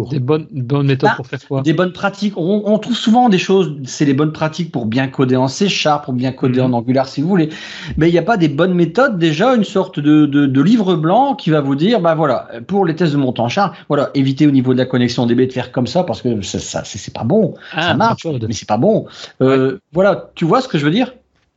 [0.10, 1.62] Des bonnes, bonnes méthodes pour faire quoi?
[1.62, 2.34] Des bonnes pratiques.
[2.38, 6.06] On, trouve souvent des choses, c'est les bonnes pratiques pour bien coder en C Sharp,
[6.06, 6.76] pour bien coder en mhm.
[6.76, 7.50] Angular si vous voulez.
[7.98, 11.36] Mais il n'y a pas des bonnes méthodes, déjà une sorte de, de, livre blanc
[11.36, 14.48] qui va vous dire, bah voilà, pour les tests de montant en charge, voilà, évitez
[14.48, 17.24] au niveau de la connexion DB de faire comme ça parce que ça, c'est pas
[17.24, 17.54] bon.
[17.74, 19.06] Ah, ça marche, mais c'est pas bon.
[19.42, 21.14] Euh, voilà, tu vois ce que je veux dire?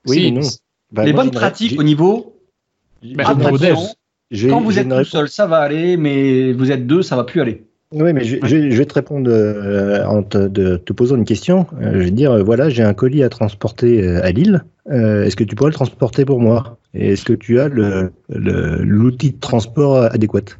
[0.06, 0.40] Oui, non.
[0.92, 2.36] Bah, les bonnes pratiques au niveau.
[3.02, 7.24] Bah, quand vous êtes tout seul, ça va aller, mais vous êtes deux, ça va
[7.24, 7.64] plus aller.
[7.93, 9.30] Oui, mais je, vais te répondre
[10.07, 11.66] en te, posant une question.
[11.80, 14.64] je vais te dire, voilà, j'ai un colis à transporter à Lille.
[14.88, 16.78] Est-ce que tu pourrais le transporter pour moi?
[16.95, 20.57] Est-ce que tu as l'outil de transport adéquat?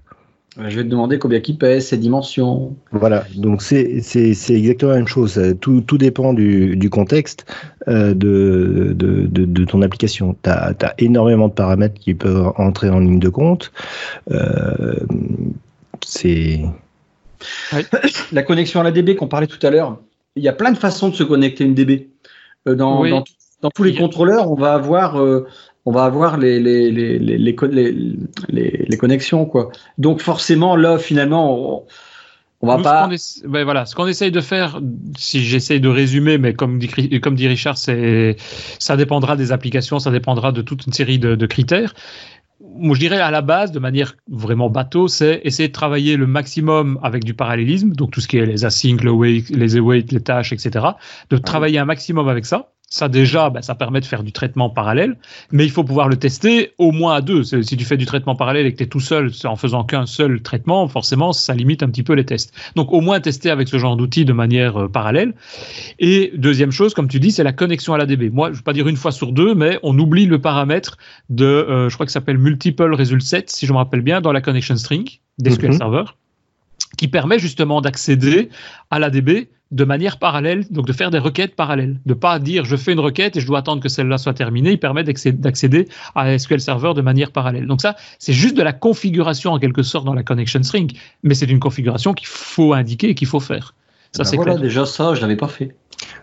[0.59, 2.77] Je vais te demander combien qui pèse, ses dimensions.
[2.91, 4.03] Voilà, donc c'est
[4.49, 5.41] exactement la même chose.
[5.61, 7.47] Tout, tout dépend du, du contexte
[7.89, 10.37] euh, de, de, de, ton application.
[10.43, 13.73] Tu as, énormément de paramètres qui peuvent entrer en ligne de compte.
[14.33, 14.97] Euh,
[16.05, 16.61] c'est.
[18.33, 19.99] La connexion à la DB qu'on parlait tout à l'heure,
[20.37, 22.11] il y a plein de façons de se connecter à une DB.
[22.69, 23.25] Euh, dans, dans,
[23.63, 25.47] dans, tous les contrôleurs, on va avoir euh,
[25.87, 29.47] on va avoir les, les, les, les, les connexions.
[29.47, 29.71] Quoi.
[29.99, 31.85] Donc forcément, là, finalement,
[32.61, 33.09] on, va pas...
[33.17, 34.81] Ce ben voilà, ce qu'on essaye de faire,
[35.17, 38.37] si j'essaye de résumer, mais comme dit, comme dit Richard, c'est,
[38.79, 41.95] ça dépendra des applications, ça dépendra de toute une série de, critères.
[42.81, 46.27] Moi, je dirais à la base, de manière vraiment bateau, c'est essayer de travailler le
[46.27, 50.53] maximum avec du parallélisme, donc tout ce qui est les async, les await, les tâches,
[50.53, 50.87] etc.
[51.29, 52.73] De travailler un maximum avec ça.
[52.93, 55.17] Ça déjà, ben, ça permet de faire du traitement parallèle,
[55.53, 57.45] mais il faut pouvoir le tester au moins à deux.
[57.45, 60.07] Si tu fais du traitement parallèle et que tu es tout seul en faisant qu'un
[60.07, 62.53] seul traitement, forcément, ça limite un petit peu les tests.
[62.75, 65.35] Donc au moins tester avec ce genre d'outil de manière euh, parallèle.
[66.01, 68.29] Et deuxième chose, comme tu dis, c'est la connexion à la DB.
[68.29, 70.99] Moi, je ne vais pas dire une fois sur deux, mais on oublie le paramètre
[71.29, 74.21] de, euh, je crois que ça s'appelle multiple result set, si je me rappelle bien,
[74.21, 75.79] dans la connection string d'SQL mhm.
[75.79, 76.05] Server,
[76.99, 78.49] qui permet justement d'accéder
[78.91, 82.65] à la DB de manière parallèle, donc de faire des requêtes parallèles, de pas dire
[82.65, 84.73] je fais une requête et je dois attendre que celle-là soit terminée.
[84.73, 87.67] Il permet d'accéder à SQL Server de manière parallèle.
[87.67, 90.93] Donc ça, c'est juste de la configuration en quelque sorte dans la connection string,
[91.23, 93.75] mais c'est une configuration qu'il faut indiquer et qu'il faut faire.
[94.13, 95.75] Ça, ben c'est voilà, déjà ça, je l'avais pas fait.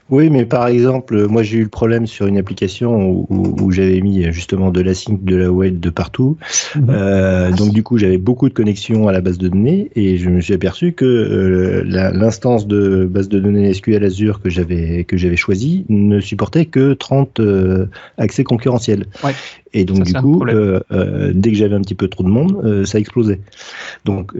[0.09, 4.31] Oui, mais par exemple, moi j'ai eu le problème sur une application où, j'avais mis
[4.31, 6.37] justement de la sync, de la web de partout.
[6.75, 6.87] Mhm.
[6.89, 10.29] Euh, donc du coup, j'avais beaucoup de connexions à la base de données et je
[10.29, 15.17] me suis aperçu que euh, l'instance de base de données SQL Azure que j'avais que
[15.17, 19.07] j'avais choisi ne supportait que 30 euh, accès concurrentiels.
[19.23, 19.33] Ouais.
[19.77, 23.39] Et donc du coup, dès que j'avais un petit peu trop de monde, ça explosait.
[24.05, 24.33] Donc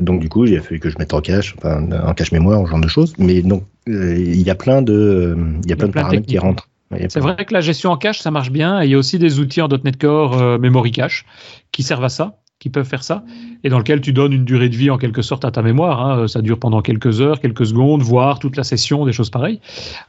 [0.00, 2.64] donc du coup, il a fallu que je mette en cache, enfin en cache mémoire,
[2.66, 3.14] ce genre de choses.
[3.18, 6.68] Mais donc il y a plein de, il y a plein de paramètres qui rentrent.
[7.08, 8.80] C'est vrai que la gestion en cache, ça marche bien.
[8.80, 11.26] Et il y a aussi des outils en .NET Core euh, Memory Cache
[11.72, 13.24] qui servent à ça, qui peuvent faire ça,
[13.64, 16.04] et dans lequel tu donnes une durée de vie en quelque sorte à ta mémoire.
[16.04, 16.28] Hein.
[16.28, 19.60] Ça dure pendant quelques heures, quelques secondes, voire toute la session, des choses pareilles.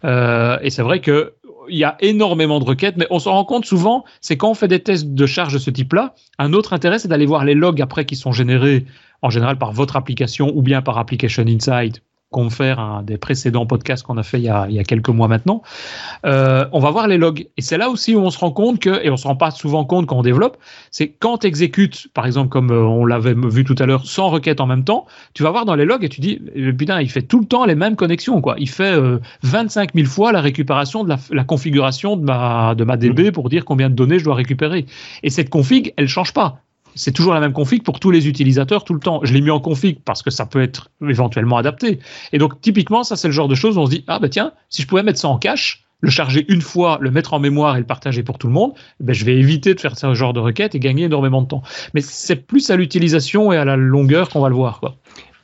[0.06, 1.34] Euh, et c'est vrai que
[1.70, 4.54] il y a énormément de requêtes, mais on se rend compte souvent, c'est quand on
[4.54, 7.54] fait des tests de charge de ce type-là, un autre intérêt, c'est d'aller voir les
[7.54, 8.86] logs après qui sont générés
[9.22, 12.02] en général par votre application ou bien par Application Insight
[12.38, 15.64] confère un des précédents podcasts qu'on a fait il y a, quelques mois maintenant,
[16.24, 17.48] euh, on va voir les logs.
[17.58, 19.50] Et c'est là aussi où on se rend compte que, et on se rend pas
[19.50, 20.58] souvent compte quand on développe,
[20.92, 24.30] c'est quand tu exécutes, par exemple, comme euh, on l'avait vu tout à l'heure, sans
[24.30, 27.02] requête en même temps, tu vas voir dans les logs et tu dis, eh, putain,
[27.02, 28.54] il fait tout le temps les mêmes connexions, quoi.
[28.60, 28.96] Il fait
[29.42, 33.32] 25 euh, 000 fois la récupération de la, configuration de ma, de ma DB mmh.
[33.32, 34.86] pour dire combien de données je dois récupérer.
[35.24, 36.62] Et cette config, elle change pas
[36.98, 39.22] c'est toujours la même config pour tous les utilisateurs tout le temps.
[39.24, 42.00] Je l'ai mis en config parce que ça peut être éventuellement adapté.
[42.34, 44.30] Et donc, typiquement, ça, c'est le genre de choses où on se dit, ah ben
[44.30, 47.40] tiens, si je pouvais mettre ça en cache, le charger une fois, le mettre en
[47.40, 50.14] mémoire et le partager pour tout le monde, ben je vais éviter de faire ce
[50.14, 51.64] genre de requête et gagner énormément de temps.
[51.94, 54.80] Mais c'est plus à l'utilisation et à la longueur qu'on va le voir.
[54.80, 54.96] Quoi.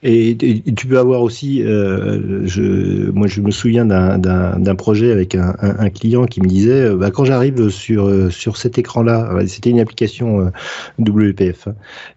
[0.06, 0.36] Et,
[0.76, 5.89] tu peux avoir aussi, euh, je, moi je me souviens d'un projet avec un, un,
[5.89, 9.80] client qui me disait, euh, bah, quand j'arrive sur euh, sur cet écran-là, c'était une
[9.80, 10.49] application euh,
[10.99, 11.70] WPF,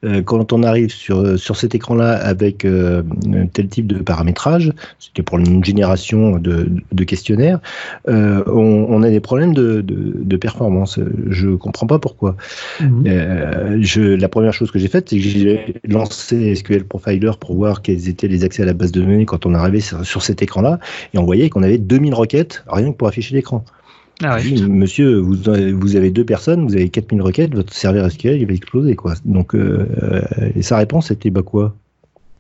[0.03, 2.66] hein, quand on arrive sur sur cet écran-là avec
[3.53, 7.61] tel type de paramétrage, c'était pour une génération de, de questionnaires,
[8.09, 10.99] on, on, a des problèmes de, de, de, performance.
[11.28, 12.37] Je comprends pas pourquoi.
[12.80, 13.80] Mmh.
[13.80, 17.75] je, la première chose que j'ai faite, c'est que j'ai lancé SQL Profiler pour voir
[17.82, 20.78] quels étaient les accès à la base de données quand on arrivait sur, cet écran-là,
[21.14, 23.64] et on voyait qu'on avait 2000 requêtes rien que pour afficher l'écran.
[24.22, 25.36] Ah monsieur, vous,
[25.78, 29.12] vous, avez deux personnes, vous avez 4000 requêtes, votre serveur SQL il va exploser quoi.
[29.26, 29.86] Donc euh,
[30.54, 31.76] et sa réponse c'était bah quoi?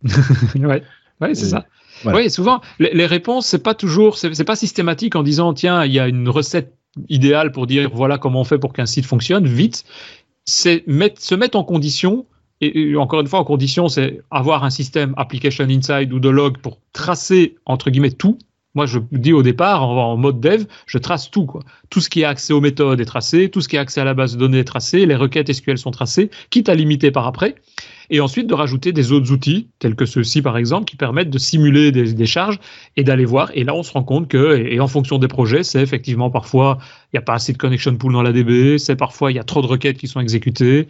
[0.54, 0.82] Ouais,
[1.20, 1.66] ouais c'est ça.
[2.06, 5.98] Oui, souvent les, réponses c'est pas toujours, c'est pas systématique en disant tiens il y
[5.98, 6.72] a une recette
[7.10, 9.84] idéale pour dire voilà comment on fait pour qu'un site fonctionne vite.
[10.46, 10.84] C'est
[11.18, 12.24] se mettre en condition
[12.60, 16.58] et, encore une fois, en condition, c'est avoir un système application inside ou de log
[16.58, 18.38] pour tracer, entre guillemets, tout,
[18.76, 21.46] Moi, je dis au départ, en, mode dev, je trace tout.
[21.46, 21.62] Quoi.
[21.88, 24.04] Tout ce qui a accès aux méthodes est tracé, tout ce qui a accès à
[24.04, 27.26] la base de données est tracé, les requêtes SQL sont tracées, quitte à limiter par
[27.26, 27.54] après.
[28.10, 31.38] Et ensuite de rajouter des autres outils, tels que ceux-ci par exemple, qui permettent de
[31.38, 32.60] simuler des, charges
[32.98, 33.50] et d'aller voir.
[33.54, 36.76] Et là, on se rend compte que, et, en fonction des projets, c'est effectivement parfois,
[37.14, 39.40] il n'y a pas assez de connection pool dans la DB, c'est parfois, il y
[39.40, 40.86] a trop de requêtes qui sont exécutées.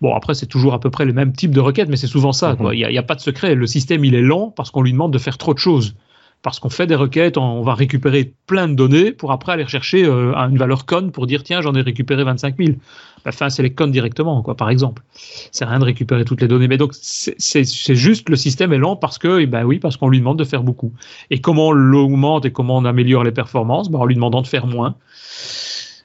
[0.00, 2.32] Bon, après, c'est toujours à peu près le même type de requêtes, mais c'est souvent
[2.32, 2.54] ça.
[2.54, 2.70] Mhm.
[2.72, 3.56] Il n'y a, a, pas de secret.
[3.56, 5.96] Le système, il est lent parce qu'on lui demande de faire trop de choses
[6.42, 10.04] parce qu'on fait des requêtes, on va récupérer plein de données pour après aller chercher
[10.04, 12.78] euh, une valeur con pour dire tiens j'en ai récupéré 25 000.
[13.26, 15.02] Enfin c'est les con directement quoi par exemple.
[15.50, 16.68] C'est rien de récupérer toutes les données.
[16.68, 20.08] Mais donc c'est juste le système est lent parce que eh ben oui parce qu'on
[20.08, 20.92] lui demande de faire beaucoup.
[21.30, 23.90] Et comment on l'augmente et comment on améliore les performances?
[23.90, 24.94] Ben, en lui demandant de faire moins.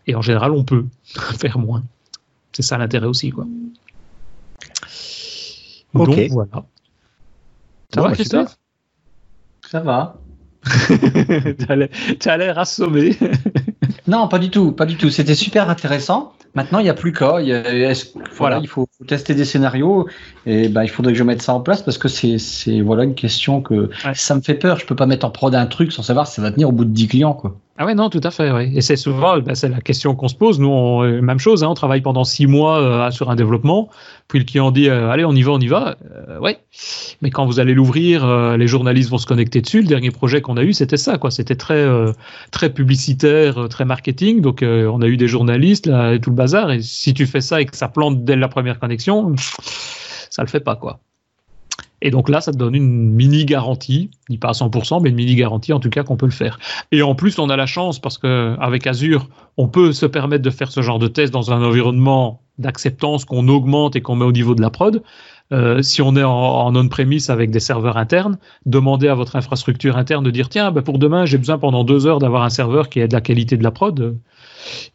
[0.08, 0.86] Et en général on peut
[1.40, 1.84] faire moins.
[2.52, 3.46] C'est ça l'intérêt aussi quoi.
[5.94, 6.66] Donc voilà.
[7.94, 8.58] Ça va Christophe
[9.72, 10.18] Ça va.
[12.20, 13.18] tu as l'air assommé.
[14.06, 15.10] non, pas du tout, pas du tout.
[15.10, 16.34] C'était super intéressant.
[16.54, 17.38] Maintenant, il n'y a plus qu'à.
[18.38, 20.08] Voilà, il faut, tester des scénarios
[20.46, 23.16] et ben, il faudrait que je mette ça en place parce que c'est voilà une
[23.16, 24.80] question que ça me fait peur.
[24.80, 26.72] Je peux pas mettre en prod un truc sans savoir si ça va tenir au
[26.72, 27.34] bout de 10 clients.
[27.34, 27.56] Quoi.
[27.82, 28.52] Ah ouais, non, tout à fait.
[28.52, 28.72] Oui.
[28.76, 30.60] Et c'est souvent, bah, c'est la question qu'on se pose.
[30.60, 33.90] Nous, on, euh, même chose, hein, on travaille pendant six mois euh, sur un développement,
[34.28, 35.96] puis le client dit, euh, allez, on y va, on y va.
[36.42, 36.60] ouais.
[37.24, 39.82] Mais quand vous allez l'ouvrir, les journalistes vont se connecter dessus.
[39.82, 41.32] Le dernier projet qu'on a eu, c'était ça, quoi.
[41.32, 41.88] C'était très,
[42.52, 44.42] très publicitaire, très marketing.
[44.42, 46.36] Donc, on a eu des journalistes là, et tout le
[46.70, 49.36] Et si tu fais ça et que ça plante dès la première connexion,
[50.30, 51.00] ça le fait pas, quoi.
[52.02, 55.16] Et donc là, ça te donne une mini garantie, ni pas à 100%, mais une
[55.16, 56.60] mini garantie en tout cas qu'on peut le faire.
[56.92, 59.28] Et en plus, on a la chance parce que avec Azure,
[59.58, 63.48] on peut se permettre de faire ce genre de test dans un environnement d'acceptance qu'on
[63.48, 65.04] augmente et qu'on met au niveau de la prod.
[65.52, 70.24] Euh, si on est en, on-premise avec des serveurs internes, demandez à votre infrastructure interne
[70.24, 73.00] de dire tiens, ben pour demain, j'ai besoin pendant deux heures d'avoir un serveur qui
[73.00, 74.18] ait de la qualité de la prod.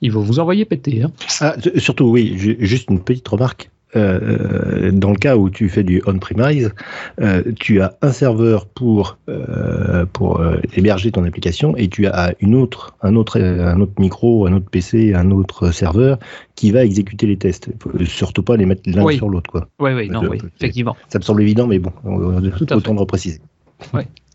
[0.00, 1.02] Il va vous envoyer péter.
[1.02, 1.12] Hein.
[1.40, 3.70] Ah, surtout, oui, juste une petite remarque.
[3.94, 6.72] Euh, dans le cas où tu fais du on-premise,
[7.20, 10.42] euh, tu as un serveur pour, euh, pour
[10.74, 14.68] héberger ton application et tu as une autre, un, autre, un autre micro, un autre
[14.70, 16.18] PC, un autre serveur
[16.56, 17.68] qui va exécuter les tests.
[18.04, 19.68] surtout pas les mettre l'un sur l'autre.
[19.78, 20.96] Oui, oui, non, oui, effectivement.
[21.08, 23.40] Ça me semble évident, mais bon, autant de repréciser.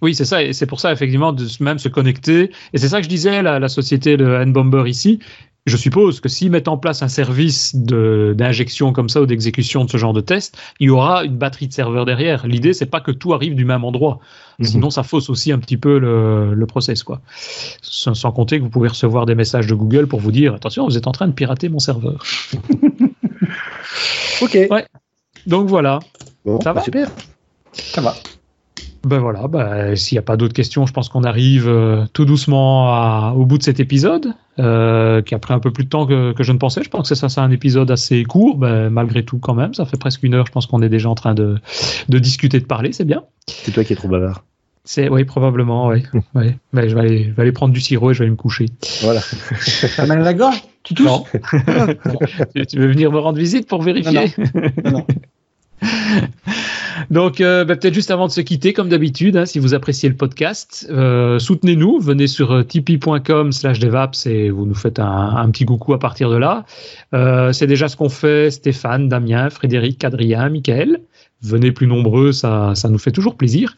[0.02, 2.52] Oui, c'est ça, et c'est pour ça effectivement de même se connecter.
[2.74, 5.20] Et c'est ça que je disais, la, la société de N-Bomber ici,
[5.68, 9.92] je suppose que s'ils mettent en place un service d'injection comme ça ou d'exécution de
[9.92, 12.48] ce genre de test, il y aura une batterie de serveurs derrière.
[12.48, 14.20] L'idée, c'est pas que tout arrive du même endroit.
[14.58, 14.66] Mhm.
[14.66, 17.22] Sinon, ça fausse aussi un petit peu le, le process, quoi.
[17.82, 20.98] Sans, compter que vous pouvez recevoir des messages de Google pour vous dire attention, vous
[20.98, 22.24] êtes en train de pirater mon serveur.
[24.42, 24.58] ok.
[24.72, 24.88] Ouais.
[25.46, 26.00] Donc voilà.
[26.64, 27.12] ça va super.
[27.74, 28.16] Ça va.
[29.04, 32.26] Ben voilà, ben, s'il n'y a pas d'autres questions, je pense qu'on arrive euh, tout
[32.26, 36.06] doucement au bout de cet épisode, euh, qui a pris un peu plus de temps
[36.06, 36.84] que, je ne pensais.
[36.84, 39.74] Je pense que ça, c'est un épisode assez court, ben, malgré tout quand même.
[39.74, 41.58] Ça fait presque une heure, je pense qu'on est déjà en train de,
[42.10, 43.24] discuter, de parler, c'est bien.
[43.48, 44.44] C'est toi qui es trop bavard.
[44.84, 46.04] C'est oui, probablement, oui.
[46.36, 46.58] ouais.
[46.72, 48.36] Ben, je, vais aller, je vais aller prendre du sirop et je vais aller me
[48.36, 48.68] coucher.
[49.02, 49.22] Voilà.
[49.96, 50.64] T'as mal à la gorge?
[50.84, 51.26] Tu tousses non.
[52.68, 54.32] tu, veux venir me rendre visite pour vérifier?
[54.86, 54.92] Non.
[54.92, 55.06] non.
[57.10, 60.10] Donc, euh, bah, peut-être juste avant de se quitter, comme d'habitude, hein, si vous appréciez
[60.10, 62.00] le podcast, euh, soutenez-nous.
[62.00, 66.30] Venez sur euh, tipeee.com slash devaps et vous nous faites un, petit coucou à partir
[66.30, 66.66] de là.
[67.52, 71.02] c'est déjà ce qu'on fait Stéphane, Damien, Frédéric, Adrien, Michael
[71.44, 73.76] venez plus nombreux, ça, ça nous fait toujours plaisir.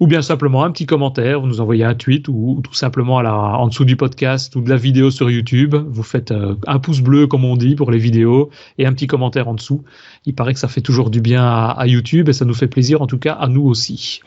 [0.00, 3.22] Ou bien simplement un petit commentaire, vous nous envoyez un tweet ou, tout simplement à
[3.22, 5.74] la, en dessous du podcast ou de la vidéo sur YouTube.
[5.74, 9.06] Vous faites euh, un pouce bleu, comme on dit, pour les vidéos et un petit
[9.06, 9.82] commentaire en dessous.
[10.24, 13.02] Il paraît que ça fait toujours du bien à, YouTube et ça nous fait plaisir,
[13.02, 14.20] en tout cas à nous aussi.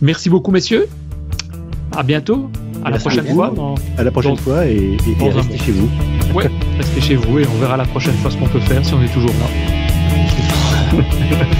[0.00, 0.88] Merci beaucoup, messieurs.
[1.96, 2.50] À bientôt.
[2.84, 3.52] À la prochaine fois.
[3.98, 5.90] à la prochaine fois et, restez chez vous.
[6.34, 8.94] Ouais, restez chez vous et on verra la prochaine fois ce qu'on peut faire si
[8.94, 9.46] on est toujours là.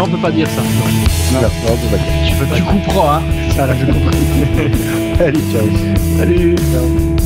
[0.00, 0.62] non, on peut pas dire ça.
[0.62, 2.06] Non, non, on peut pas dire.
[2.26, 3.22] Tu, peux pas tu couperas, hein.
[3.54, 5.20] Ça, là, je comprends.
[5.20, 5.68] Allez, ciao.
[6.16, 6.56] Salut.
[6.72, 7.19] Ciao.